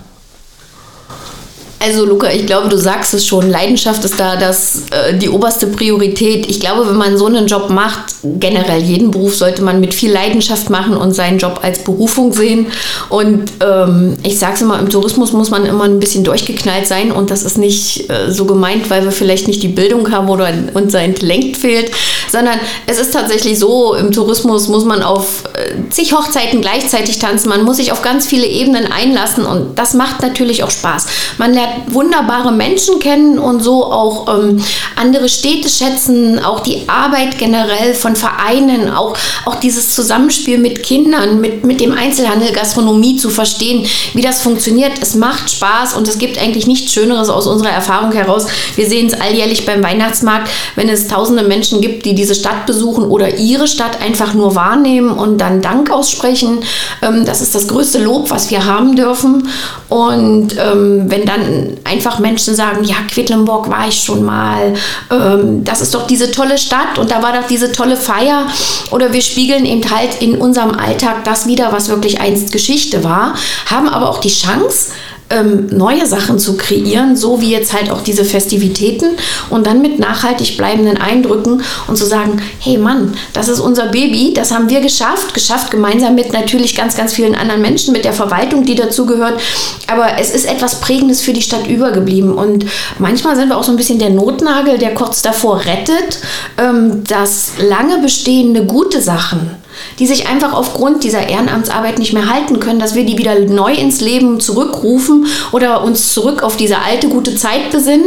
Also 1.84 2.04
Luca, 2.04 2.30
ich 2.30 2.46
glaube, 2.46 2.68
du 2.68 2.76
sagst 2.76 3.12
es 3.12 3.26
schon, 3.26 3.50
Leidenschaft 3.50 4.04
ist 4.04 4.20
da 4.20 4.36
das, 4.36 4.82
äh, 4.92 5.14
die 5.18 5.28
oberste 5.28 5.66
Priorität. 5.66 6.48
Ich 6.48 6.60
glaube, 6.60 6.88
wenn 6.88 6.96
man 6.96 7.18
so 7.18 7.26
einen 7.26 7.48
Job 7.48 7.70
macht, 7.70 8.14
generell 8.22 8.80
jeden 8.80 9.10
Beruf 9.10 9.34
sollte 9.34 9.62
man 9.62 9.80
mit 9.80 9.92
viel 9.92 10.12
Leidenschaft 10.12 10.70
machen 10.70 10.96
und 10.96 11.12
seinen 11.12 11.38
Job 11.38 11.58
als 11.62 11.82
Berufung 11.82 12.32
sehen. 12.32 12.68
Und 13.08 13.50
ähm, 13.60 14.16
ich 14.22 14.38
sage 14.38 14.54
es 14.54 14.62
immer, 14.62 14.78
im 14.78 14.90
Tourismus 14.90 15.32
muss 15.32 15.50
man 15.50 15.66
immer 15.66 15.84
ein 15.84 15.98
bisschen 15.98 16.22
durchgeknallt 16.22 16.86
sein 16.86 17.10
und 17.10 17.32
das 17.32 17.42
ist 17.42 17.58
nicht 17.58 18.08
äh, 18.08 18.30
so 18.30 18.44
gemeint, 18.44 18.88
weil 18.88 19.02
wir 19.02 19.10
vielleicht 19.10 19.48
nicht 19.48 19.62
die 19.64 19.68
Bildung 19.68 20.12
haben 20.12 20.28
oder 20.28 20.52
unser 20.74 21.02
Intellekt 21.02 21.56
fehlt, 21.56 21.90
sondern 22.30 22.60
es 22.86 23.00
ist 23.00 23.12
tatsächlich 23.12 23.58
so, 23.58 23.94
im 23.94 24.12
Tourismus 24.12 24.68
muss 24.68 24.84
man 24.84 25.02
auf 25.02 25.44
äh, 25.54 25.90
zig 25.90 26.12
Hochzeiten 26.12 26.60
gleichzeitig 26.60 27.18
tanzen, 27.18 27.48
man 27.48 27.64
muss 27.64 27.78
sich 27.78 27.90
auf 27.90 28.02
ganz 28.02 28.24
viele 28.24 28.46
Ebenen 28.46 28.86
einlassen 28.92 29.44
und 29.44 29.76
das 29.80 29.94
macht 29.94 30.22
natürlich 30.22 30.62
auch 30.62 30.70
Spaß. 30.70 31.06
Man 31.38 31.52
lernt 31.52 31.71
wunderbare 31.88 32.52
Menschen 32.52 32.98
kennen 32.98 33.38
und 33.38 33.62
so 33.62 33.84
auch 33.84 34.28
ähm, 34.28 34.62
andere 34.96 35.28
Städte 35.28 35.68
schätzen, 35.68 36.38
auch 36.38 36.60
die 36.60 36.88
Arbeit 36.88 37.38
generell 37.38 37.94
von 37.94 38.16
Vereinen, 38.16 38.90
auch, 38.90 39.16
auch 39.44 39.56
dieses 39.56 39.94
Zusammenspiel 39.94 40.58
mit 40.58 40.82
Kindern, 40.82 41.40
mit, 41.40 41.64
mit 41.64 41.80
dem 41.80 41.92
Einzelhandel, 41.92 42.52
Gastronomie 42.52 43.16
zu 43.16 43.30
verstehen, 43.30 43.86
wie 44.14 44.22
das 44.22 44.42
funktioniert. 44.42 44.92
Es 45.00 45.14
macht 45.14 45.50
Spaß 45.50 45.94
und 45.94 46.08
es 46.08 46.18
gibt 46.18 46.38
eigentlich 46.38 46.66
nichts 46.66 46.92
Schöneres 46.92 47.28
aus 47.28 47.46
unserer 47.46 47.70
Erfahrung 47.70 48.12
heraus. 48.12 48.46
Wir 48.76 48.88
sehen 48.88 49.06
es 49.06 49.20
alljährlich 49.20 49.66
beim 49.66 49.82
Weihnachtsmarkt, 49.82 50.48
wenn 50.76 50.88
es 50.88 51.08
tausende 51.08 51.42
Menschen 51.42 51.80
gibt, 51.80 52.04
die 52.06 52.14
diese 52.14 52.34
Stadt 52.34 52.66
besuchen 52.66 53.04
oder 53.04 53.38
ihre 53.38 53.66
Stadt 53.66 54.00
einfach 54.00 54.34
nur 54.34 54.54
wahrnehmen 54.54 55.10
und 55.10 55.38
dann 55.38 55.60
Dank 55.62 55.90
aussprechen. 55.90 56.60
Ähm, 57.02 57.24
das 57.24 57.40
ist 57.40 57.54
das 57.54 57.68
größte 57.68 57.98
Lob, 57.98 58.30
was 58.30 58.50
wir 58.50 58.64
haben 58.64 58.96
dürfen. 58.96 59.48
Und 59.92 60.56
ähm, 60.58 61.10
wenn 61.10 61.26
dann 61.26 61.76
einfach 61.84 62.18
Menschen 62.18 62.54
sagen, 62.54 62.82
ja, 62.82 62.94
Quedlinburg 63.10 63.68
war 63.68 63.88
ich 63.88 64.02
schon 64.02 64.24
mal, 64.24 64.72
ähm, 65.10 65.64
das 65.64 65.82
ist 65.82 65.92
doch 65.92 66.06
diese 66.06 66.30
tolle 66.30 66.56
Stadt 66.56 66.98
und 66.98 67.10
da 67.10 67.22
war 67.22 67.34
doch 67.34 67.46
diese 67.46 67.72
tolle 67.72 67.98
Feier. 67.98 68.46
Oder 68.90 69.12
wir 69.12 69.20
spiegeln 69.20 69.66
eben 69.66 69.82
halt 69.90 70.22
in 70.22 70.38
unserem 70.38 70.70
Alltag 70.70 71.24
das 71.24 71.46
wieder, 71.46 71.72
was 71.72 71.90
wirklich 71.90 72.22
einst 72.22 72.52
Geschichte 72.52 73.04
war, 73.04 73.34
haben 73.66 73.86
aber 73.86 74.08
auch 74.08 74.20
die 74.20 74.30
Chance, 74.30 74.92
ähm, 75.32 75.66
neue 75.70 76.06
Sachen 76.06 76.38
zu 76.38 76.56
kreieren, 76.56 77.16
so 77.16 77.40
wie 77.40 77.50
jetzt 77.50 77.72
halt 77.72 77.90
auch 77.90 78.02
diese 78.02 78.24
Festivitäten 78.24 79.06
und 79.50 79.66
dann 79.66 79.80
mit 79.80 79.98
nachhaltig 79.98 80.56
bleibenden 80.56 80.98
Eindrücken 80.98 81.62
und 81.88 81.96
zu 81.96 82.04
sagen, 82.04 82.40
hey 82.60 82.78
Mann, 82.78 83.14
das 83.32 83.48
ist 83.48 83.60
unser 83.60 83.86
Baby, 83.86 84.32
das 84.34 84.52
haben 84.52 84.68
wir 84.68 84.80
geschafft, 84.80 85.34
geschafft 85.34 85.70
gemeinsam 85.70 86.14
mit 86.14 86.32
natürlich 86.32 86.76
ganz, 86.76 86.96
ganz 86.96 87.14
vielen 87.14 87.34
anderen 87.34 87.62
Menschen, 87.62 87.92
mit 87.92 88.04
der 88.04 88.12
Verwaltung, 88.12 88.64
die 88.64 88.74
dazugehört, 88.74 89.40
aber 89.86 90.18
es 90.20 90.30
ist 90.30 90.44
etwas 90.44 90.80
Prägendes 90.80 91.22
für 91.22 91.32
die 91.32 91.42
Stadt 91.42 91.66
übergeblieben 91.66 92.34
und 92.34 92.66
manchmal 92.98 93.36
sind 93.36 93.48
wir 93.48 93.56
auch 93.56 93.64
so 93.64 93.72
ein 93.72 93.76
bisschen 93.76 93.98
der 93.98 94.10
Notnagel, 94.10 94.78
der 94.78 94.94
kurz 94.94 95.22
davor 95.22 95.64
rettet, 95.64 96.18
ähm, 96.58 97.02
dass 97.04 97.52
lange 97.58 97.98
bestehende 97.98 98.66
gute 98.66 99.00
Sachen 99.00 99.61
die 99.98 100.06
sich 100.06 100.28
einfach 100.28 100.52
aufgrund 100.52 101.04
dieser 101.04 101.28
Ehrenamtsarbeit 101.28 101.98
nicht 101.98 102.12
mehr 102.12 102.28
halten 102.28 102.60
können, 102.60 102.80
dass 102.80 102.94
wir 102.94 103.04
die 103.04 103.18
wieder 103.18 103.38
neu 103.40 103.72
ins 103.72 104.00
Leben 104.00 104.40
zurückrufen 104.40 105.26
oder 105.52 105.82
uns 105.82 106.12
zurück 106.12 106.42
auf 106.42 106.56
diese 106.56 106.78
alte 106.78 107.08
gute 107.08 107.34
Zeit 107.34 107.70
besinnen. 107.70 108.06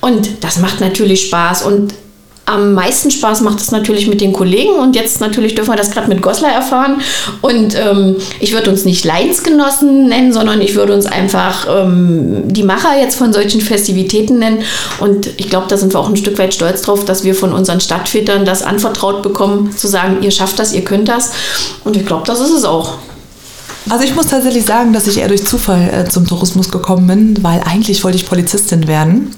Und 0.00 0.44
das 0.44 0.58
macht 0.58 0.80
natürlich 0.80 1.26
Spaß. 1.26 1.62
Und 1.62 1.94
am 2.46 2.74
meisten 2.74 3.10
Spaß 3.10 3.40
macht 3.40 3.60
es 3.60 3.70
natürlich 3.70 4.06
mit 4.06 4.20
den 4.20 4.32
Kollegen 4.32 4.74
und 4.74 4.94
jetzt 4.94 5.20
natürlich 5.20 5.54
dürfen 5.54 5.70
wir 5.70 5.76
das 5.76 5.90
gerade 5.90 6.08
mit 6.08 6.20
Goslar 6.20 6.52
erfahren. 6.52 7.00
Und 7.40 7.74
ähm, 7.74 8.16
ich 8.38 8.52
würde 8.52 8.70
uns 8.70 8.84
nicht 8.84 9.04
Leinsgenossen 9.04 10.08
nennen, 10.08 10.32
sondern 10.32 10.60
ich 10.60 10.74
würde 10.74 10.92
uns 10.92 11.06
einfach 11.06 11.66
ähm, 11.68 12.52
die 12.52 12.62
Macher 12.62 12.98
jetzt 13.00 13.16
von 13.16 13.32
solchen 13.32 13.60
Festivitäten 13.60 14.38
nennen. 14.38 14.62
Und 15.00 15.30
ich 15.38 15.48
glaube, 15.48 15.66
da 15.68 15.78
sind 15.78 15.94
wir 15.94 16.00
auch 16.00 16.08
ein 16.08 16.16
Stück 16.16 16.38
weit 16.38 16.52
stolz 16.52 16.82
drauf, 16.82 17.04
dass 17.04 17.24
wir 17.24 17.34
von 17.34 17.52
unseren 17.52 17.80
Stadtvätern 17.80 18.44
das 18.44 18.62
anvertraut 18.62 19.22
bekommen, 19.22 19.74
zu 19.74 19.86
sagen, 19.86 20.18
ihr 20.22 20.30
schafft 20.30 20.58
das, 20.58 20.74
ihr 20.74 20.84
könnt 20.84 21.08
das. 21.08 21.32
Und 21.82 21.96
ich 21.96 22.04
glaube, 22.04 22.24
das 22.26 22.40
ist 22.40 22.52
es 22.52 22.64
auch. 22.64 22.98
Also 23.88 24.04
ich 24.04 24.14
muss 24.14 24.26
tatsächlich 24.26 24.64
sagen, 24.64 24.92
dass 24.92 25.06
ich 25.06 25.18
eher 25.18 25.28
durch 25.28 25.46
Zufall 25.46 25.90
äh, 25.92 26.08
zum 26.10 26.26
Tourismus 26.26 26.70
gekommen 26.70 27.06
bin, 27.06 27.42
weil 27.44 27.62
eigentlich 27.64 28.02
wollte 28.04 28.16
ich 28.16 28.26
Polizistin 28.26 28.86
werden. 28.86 29.34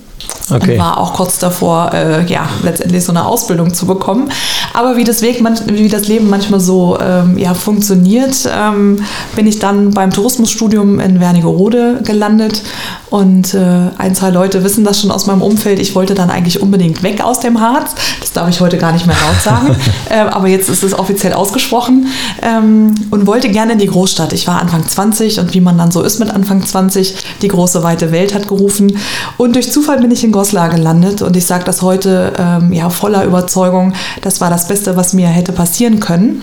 Okay. 0.49 0.73
Und 0.73 0.79
war 0.79 0.99
auch 0.99 1.15
kurz 1.15 1.39
davor, 1.39 1.93
äh, 1.93 2.25
ja, 2.27 2.49
letztendlich 2.63 3.05
so 3.05 3.11
eine 3.11 3.27
Ausbildung 3.27 3.75
zu 3.75 3.87
bekommen. 3.87 4.31
Aber 4.75 4.97
wie 4.97 5.03
das, 5.03 5.21
Weg, 5.21 5.43
wie 5.67 5.89
das 5.89 6.07
Leben 6.07 6.31
manchmal 6.31 6.61
so 6.61 6.99
ähm, 7.01 7.37
ja, 7.37 7.55
funktioniert, 7.55 8.49
ähm, 8.55 9.03
bin 9.35 9.47
ich 9.49 9.59
dann 9.59 9.91
beim 9.91 10.13
Tourismusstudium 10.13 11.01
in 11.01 11.19
Wernigerode 11.19 12.01
gelandet. 12.05 12.63
Und 13.11 13.55
äh, 13.55 13.91
ein, 13.99 14.15
zwei 14.15 14.31
Leute 14.31 14.63
wissen 14.63 14.85
das 14.85 15.01
schon 15.01 15.11
aus 15.11 15.27
meinem 15.27 15.43
Umfeld. 15.43 15.81
Ich 15.81 15.95
wollte 15.95 16.15
dann 16.15 16.31
eigentlich 16.31 16.61
unbedingt 16.61 17.03
weg 17.03 17.25
aus 17.25 17.41
dem 17.41 17.61
Harz. 17.61 17.95
Das 18.21 18.33
darf 18.33 18.49
ich 18.49 18.61
heute 18.61 18.79
gar 18.79 18.93
nicht 18.93 19.07
mehr 19.07 19.17
laut 19.17 19.43
sagen. 19.43 19.77
äh, 20.11 20.19
aber 20.19 20.47
jetzt 20.47 20.69
ist 20.69 20.85
es 20.85 20.97
offiziell 20.97 21.33
ausgesprochen. 21.33 22.07
Ähm, 22.43 22.95
und 23.11 23.27
wollte 23.27 23.49
gerne 23.49 23.73
in 23.73 23.79
die 23.79 23.87
Großstadt. 23.87 24.33
Ich 24.33 24.47
war 24.47 24.61
Anfang 24.61 24.87
20 24.87 25.41
und 25.41 25.55
wie 25.55 25.61
man 25.61 25.77
dann 25.77 25.91
so 25.91 26.03
ist 26.03 26.21
mit 26.21 26.31
Anfang 26.31 26.65
20, 26.65 27.17
die 27.43 27.49
große 27.49 27.83
weite 27.83 28.13
Welt 28.13 28.33
hat 28.35 28.47
gerufen. 28.47 28.97
Und 29.39 29.57
durch 29.57 29.73
Zufall 29.73 30.01
bin 30.01 30.11
ich 30.11 30.16
in 30.25 30.33
Goslar 30.33 30.69
gelandet 30.69 31.23
und 31.23 31.37
ich 31.37 31.47
sage 31.47 31.65
das 31.65 31.83
heute 31.83 32.33
ähm, 32.39 32.73
ja, 32.73 32.91
voller 32.91 33.25
Überzeugung, 33.25 33.93
das 34.23 34.41
war 34.41 34.51
das 34.51 34.69
Beste, 34.69 34.97
was 34.97 35.13
mir 35.13 35.29
hätte 35.29 35.53
passieren 35.53 36.01
können. 36.01 36.43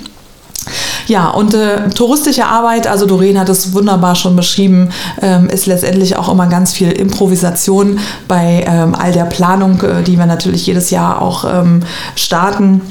Ja, 1.08 1.30
und 1.30 1.54
äh, 1.54 1.90
touristische 1.90 2.46
Arbeit, 2.46 2.88
also 2.88 3.06
Doreen 3.06 3.38
hat 3.38 3.50
es 3.50 3.74
wunderbar 3.74 4.16
schon 4.16 4.36
beschrieben, 4.36 4.90
ähm, 5.22 5.50
ist 5.50 5.66
letztendlich 5.66 6.16
auch 6.16 6.32
immer 6.32 6.48
ganz 6.48 6.74
viel 6.74 6.92
Improvisation 6.92 8.00
bei 8.28 8.66
ähm, 8.66 8.96
all 8.96 9.12
der 9.12 9.26
Planung, 9.26 9.82
äh, 9.82 10.04
die 10.04 10.18
wir 10.18 10.26
natürlich 10.26 10.66
jedes 10.66 10.90
Jahr 10.92 11.22
auch 11.22 11.44
ähm, 11.44 11.84
starten 12.16 12.82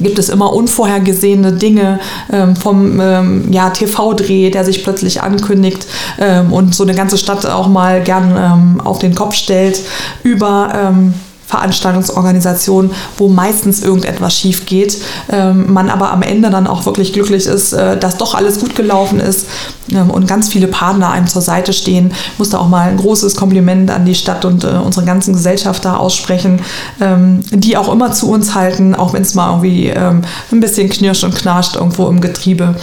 gibt 0.00 0.18
es 0.18 0.28
immer 0.28 0.52
unvorhergesehene 0.52 1.52
Dinge 1.52 2.00
ähm, 2.32 2.56
vom 2.56 3.00
ähm, 3.00 3.52
ja, 3.52 3.70
TV-Dreh, 3.70 4.50
der 4.50 4.64
sich 4.64 4.82
plötzlich 4.84 5.22
ankündigt 5.22 5.86
ähm, 6.18 6.52
und 6.52 6.74
so 6.74 6.84
eine 6.84 6.94
ganze 6.94 7.18
Stadt 7.18 7.46
auch 7.46 7.68
mal 7.68 8.02
gern 8.02 8.36
ähm, 8.36 8.80
auf 8.80 8.98
den 8.98 9.14
Kopf 9.14 9.34
stellt, 9.34 9.80
über 10.22 10.72
ähm, 10.74 11.14
Veranstaltungsorganisation, 11.48 12.90
wo 13.16 13.28
meistens 13.28 13.82
irgendetwas 13.82 14.36
schief 14.36 14.66
geht, 14.66 14.98
ähm, 15.30 15.72
man 15.72 15.88
aber 15.88 16.12
am 16.12 16.20
Ende 16.20 16.50
dann 16.50 16.66
auch 16.66 16.84
wirklich 16.84 17.14
glücklich 17.14 17.46
ist, 17.46 17.72
äh, 17.72 17.96
dass 17.96 18.18
doch 18.18 18.34
alles 18.34 18.60
gut 18.60 18.76
gelaufen 18.76 19.18
ist 19.18 19.46
ähm, 19.90 20.10
und 20.10 20.28
ganz 20.28 20.50
viele 20.50 20.68
Partner 20.68 21.10
einem 21.10 21.26
zur 21.26 21.40
Seite 21.40 21.72
stehen. 21.72 22.12
Ich 22.32 22.38
muss 22.38 22.50
da 22.50 22.58
auch 22.58 22.68
mal 22.68 22.90
ein 22.90 22.98
großes 22.98 23.34
Kompliment 23.34 23.90
an 23.90 24.04
die 24.04 24.14
Stadt 24.14 24.44
und 24.44 24.64
äh, 24.64 24.68
unsere 24.84 25.06
ganzen 25.06 25.32
Gesellschafter 25.32 25.98
aussprechen, 25.98 26.60
ähm, 27.00 27.40
die 27.50 27.78
auch 27.78 27.90
immer 27.90 28.12
zu 28.12 28.30
uns 28.30 28.54
halten, 28.54 28.94
auch 28.94 29.14
wenn 29.14 29.22
es 29.22 29.34
mal 29.34 29.48
irgendwie 29.48 29.90
ein 29.90 30.60
bisschen 30.60 30.90
knirscht 30.90 31.24
und 31.24 31.34
knarscht 31.34 31.76
irgendwo 31.76 32.08
im 32.08 32.20
Getriebe. 32.20 32.74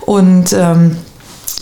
Und 0.00 0.54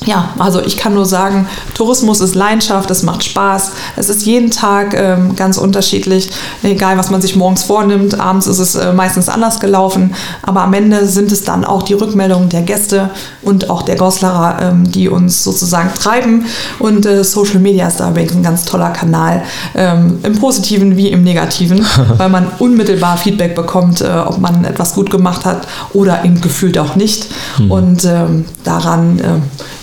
ja, 0.06 0.30
also 0.38 0.60
ich 0.60 0.76
kann 0.76 0.94
nur 0.94 1.06
sagen, 1.06 1.46
Tourismus 1.74 2.20
ist 2.20 2.34
Leidenschaft, 2.34 2.90
es 2.90 3.02
macht 3.02 3.24
Spaß. 3.24 3.72
Es 3.96 4.08
ist 4.08 4.26
jeden 4.26 4.50
Tag 4.50 4.94
ähm, 4.94 5.36
ganz 5.36 5.58
unterschiedlich, 5.58 6.30
egal 6.62 6.98
was 6.98 7.10
man 7.10 7.20
sich 7.20 7.36
morgens 7.36 7.64
vornimmt. 7.64 8.18
Abends 8.18 8.46
ist 8.46 8.58
es 8.58 8.74
äh, 8.74 8.92
meistens 8.92 9.28
anders 9.28 9.60
gelaufen, 9.60 10.14
aber 10.42 10.62
am 10.62 10.72
Ende 10.74 11.06
sind 11.06 11.30
es 11.32 11.44
dann 11.44 11.64
auch 11.64 11.82
die 11.82 11.94
Rückmeldungen 11.94 12.48
der 12.48 12.62
Gäste 12.62 13.10
und 13.42 13.70
auch 13.70 13.82
der 13.82 13.96
Goslerer, 13.96 14.58
ähm, 14.60 14.90
die 14.90 15.08
uns 15.08 15.44
sozusagen 15.44 15.90
treiben. 15.94 16.46
Und 16.78 17.06
äh, 17.06 17.22
Social 17.24 17.60
Media 17.60 17.86
ist 17.88 18.00
da 18.00 18.10
übrigens 18.10 18.34
ein 18.34 18.42
ganz 18.42 18.64
toller 18.64 18.90
Kanal, 18.90 19.42
ähm, 19.74 20.18
im 20.22 20.38
Positiven 20.38 20.96
wie 20.96 21.08
im 21.08 21.22
Negativen, 21.22 21.84
weil 22.16 22.28
man 22.28 22.46
unmittelbar 22.58 23.16
Feedback 23.16 23.54
bekommt, 23.54 24.00
äh, 24.00 24.08
ob 24.26 24.38
man 24.38 24.64
etwas 24.64 24.94
gut 24.94 25.10
gemacht 25.10 25.44
hat 25.44 25.66
oder 25.92 26.24
eben 26.24 26.40
gefühlt 26.40 26.78
auch 26.78 26.96
nicht. 26.96 27.26
Hm. 27.56 27.70
Und 27.70 28.04
ähm, 28.04 28.44
daran, 28.64 29.18
äh, 29.18 29.22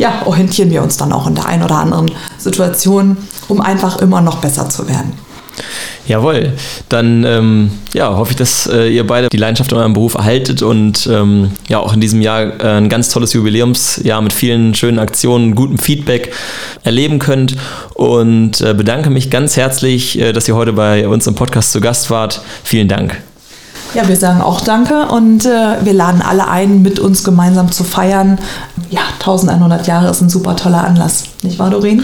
ja, 0.10 0.26
orientieren 0.26 0.72
wir 0.72 0.82
uns 0.82 0.98
dann 0.98 1.14
auch 1.14 1.28
in 1.28 1.36
der 1.36 1.46
einen 1.46 1.64
oder 1.64 1.76
anderen 1.76 2.12
Situation, 2.38 3.18
um 3.48 3.62
einfach 3.62 3.98
immer 3.98 4.22
noch 4.22 4.38
besser 4.38 4.70
zu 4.70 4.88
werden. 4.88 5.14
Jawohl, 6.08 6.54
dann 6.88 7.24
ähm, 7.24 7.72
ja, 7.94 8.16
hoffe 8.16 8.32
ich, 8.32 8.38
dass 8.38 8.66
äh, 8.66 8.88
ihr 8.88 9.06
beide 9.06 9.30
die 9.30 9.38
Leidenschaft 9.38 9.72
in 9.72 9.78
eurem 9.78 9.94
Beruf 9.94 10.16
erhaltet 10.16 10.64
und 10.64 11.08
ähm, 11.12 11.52
ja 11.68 11.80
auch 11.80 11.94
in 11.94 12.02
diesem 12.02 12.22
Jahr 12.22 12.60
äh, 12.60 12.78
ein 12.78 12.90
ganz 12.90 13.10
tolles 13.10 13.34
Jubiläumsjahr 13.34 14.22
mit 14.22 14.34
vielen 14.34 14.74
schönen 14.74 14.98
Aktionen, 14.98 15.54
gutem 15.54 15.78
Feedback 15.78 16.34
erleben 16.84 17.20
könnt 17.20 17.58
und 17.94 18.60
äh, 18.62 18.74
bedanke 18.74 19.12
mich 19.12 19.30
ganz 19.30 19.56
herzlich, 19.56 20.18
äh, 20.20 20.34
dass 20.34 20.48
ihr 20.48 20.56
heute 20.56 20.74
bei 20.74 21.08
uns 21.08 21.28
im 21.28 21.36
Podcast 21.36 21.74
zu 21.74 21.82
Gast 21.82 22.10
wart. 22.10 22.42
Vielen 22.64 22.88
Dank. 22.88 23.22
Ja, 23.96 24.08
wir 24.08 24.16
sagen 24.16 24.42
auch 24.42 24.62
Danke 24.62 25.08
und 25.08 25.46
äh, 25.46 25.84
wir 25.84 25.94
laden 25.94 26.22
alle 26.22 26.48
ein, 26.48 26.84
mit 26.84 27.00
uns 27.00 27.24
gemeinsam 27.24 27.72
zu 27.72 27.84
feiern. 27.84 28.38
Ja, 28.92 29.02
1100 29.20 29.88
Jahre 29.88 30.10
ist 30.10 30.22
ein 30.22 30.30
super 30.30 30.56
toller 30.56 30.84
Anlass, 30.84 31.24
nicht 31.42 31.58
wahr, 31.58 31.72
Doreen? 31.72 32.04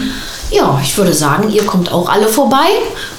Ja, 0.50 0.80
ich 0.82 0.96
würde 0.96 1.12
sagen, 1.12 1.50
ihr 1.50 1.64
kommt 1.64 1.92
auch 1.92 2.08
alle 2.08 2.26
vorbei, 2.26 2.66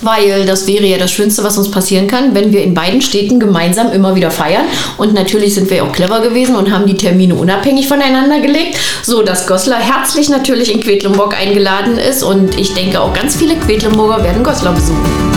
weil 0.01 0.45
das 0.45 0.67
wäre 0.67 0.85
ja 0.85 0.97
das 0.97 1.11
Schönste, 1.11 1.43
was 1.43 1.57
uns 1.57 1.71
passieren 1.71 2.07
kann, 2.07 2.33
wenn 2.33 2.51
wir 2.51 2.63
in 2.63 2.73
beiden 2.73 3.01
Städten 3.01 3.39
gemeinsam 3.39 3.91
immer 3.91 4.15
wieder 4.15 4.31
feiern. 4.31 4.65
Und 4.97 5.13
natürlich 5.13 5.55
sind 5.55 5.69
wir 5.69 5.83
auch 5.83 5.91
clever 5.91 6.21
gewesen 6.21 6.55
und 6.55 6.71
haben 6.71 6.85
die 6.85 6.95
Termine 6.95 7.35
unabhängig 7.35 7.87
voneinander 7.87 8.39
gelegt, 8.39 8.77
so 9.03 9.23
dass 9.23 9.47
Goslar 9.47 9.79
herzlich 9.79 10.29
natürlich 10.29 10.73
in 10.73 10.81
Quedlinburg 10.81 11.37
eingeladen 11.39 11.97
ist 11.97 12.23
und 12.23 12.57
ich 12.57 12.73
denke 12.73 13.01
auch 13.01 13.13
ganz 13.13 13.35
viele 13.35 13.55
Quedlinburger 13.55 14.23
werden 14.23 14.43
Goslar 14.43 14.73
besuchen. 14.73 15.36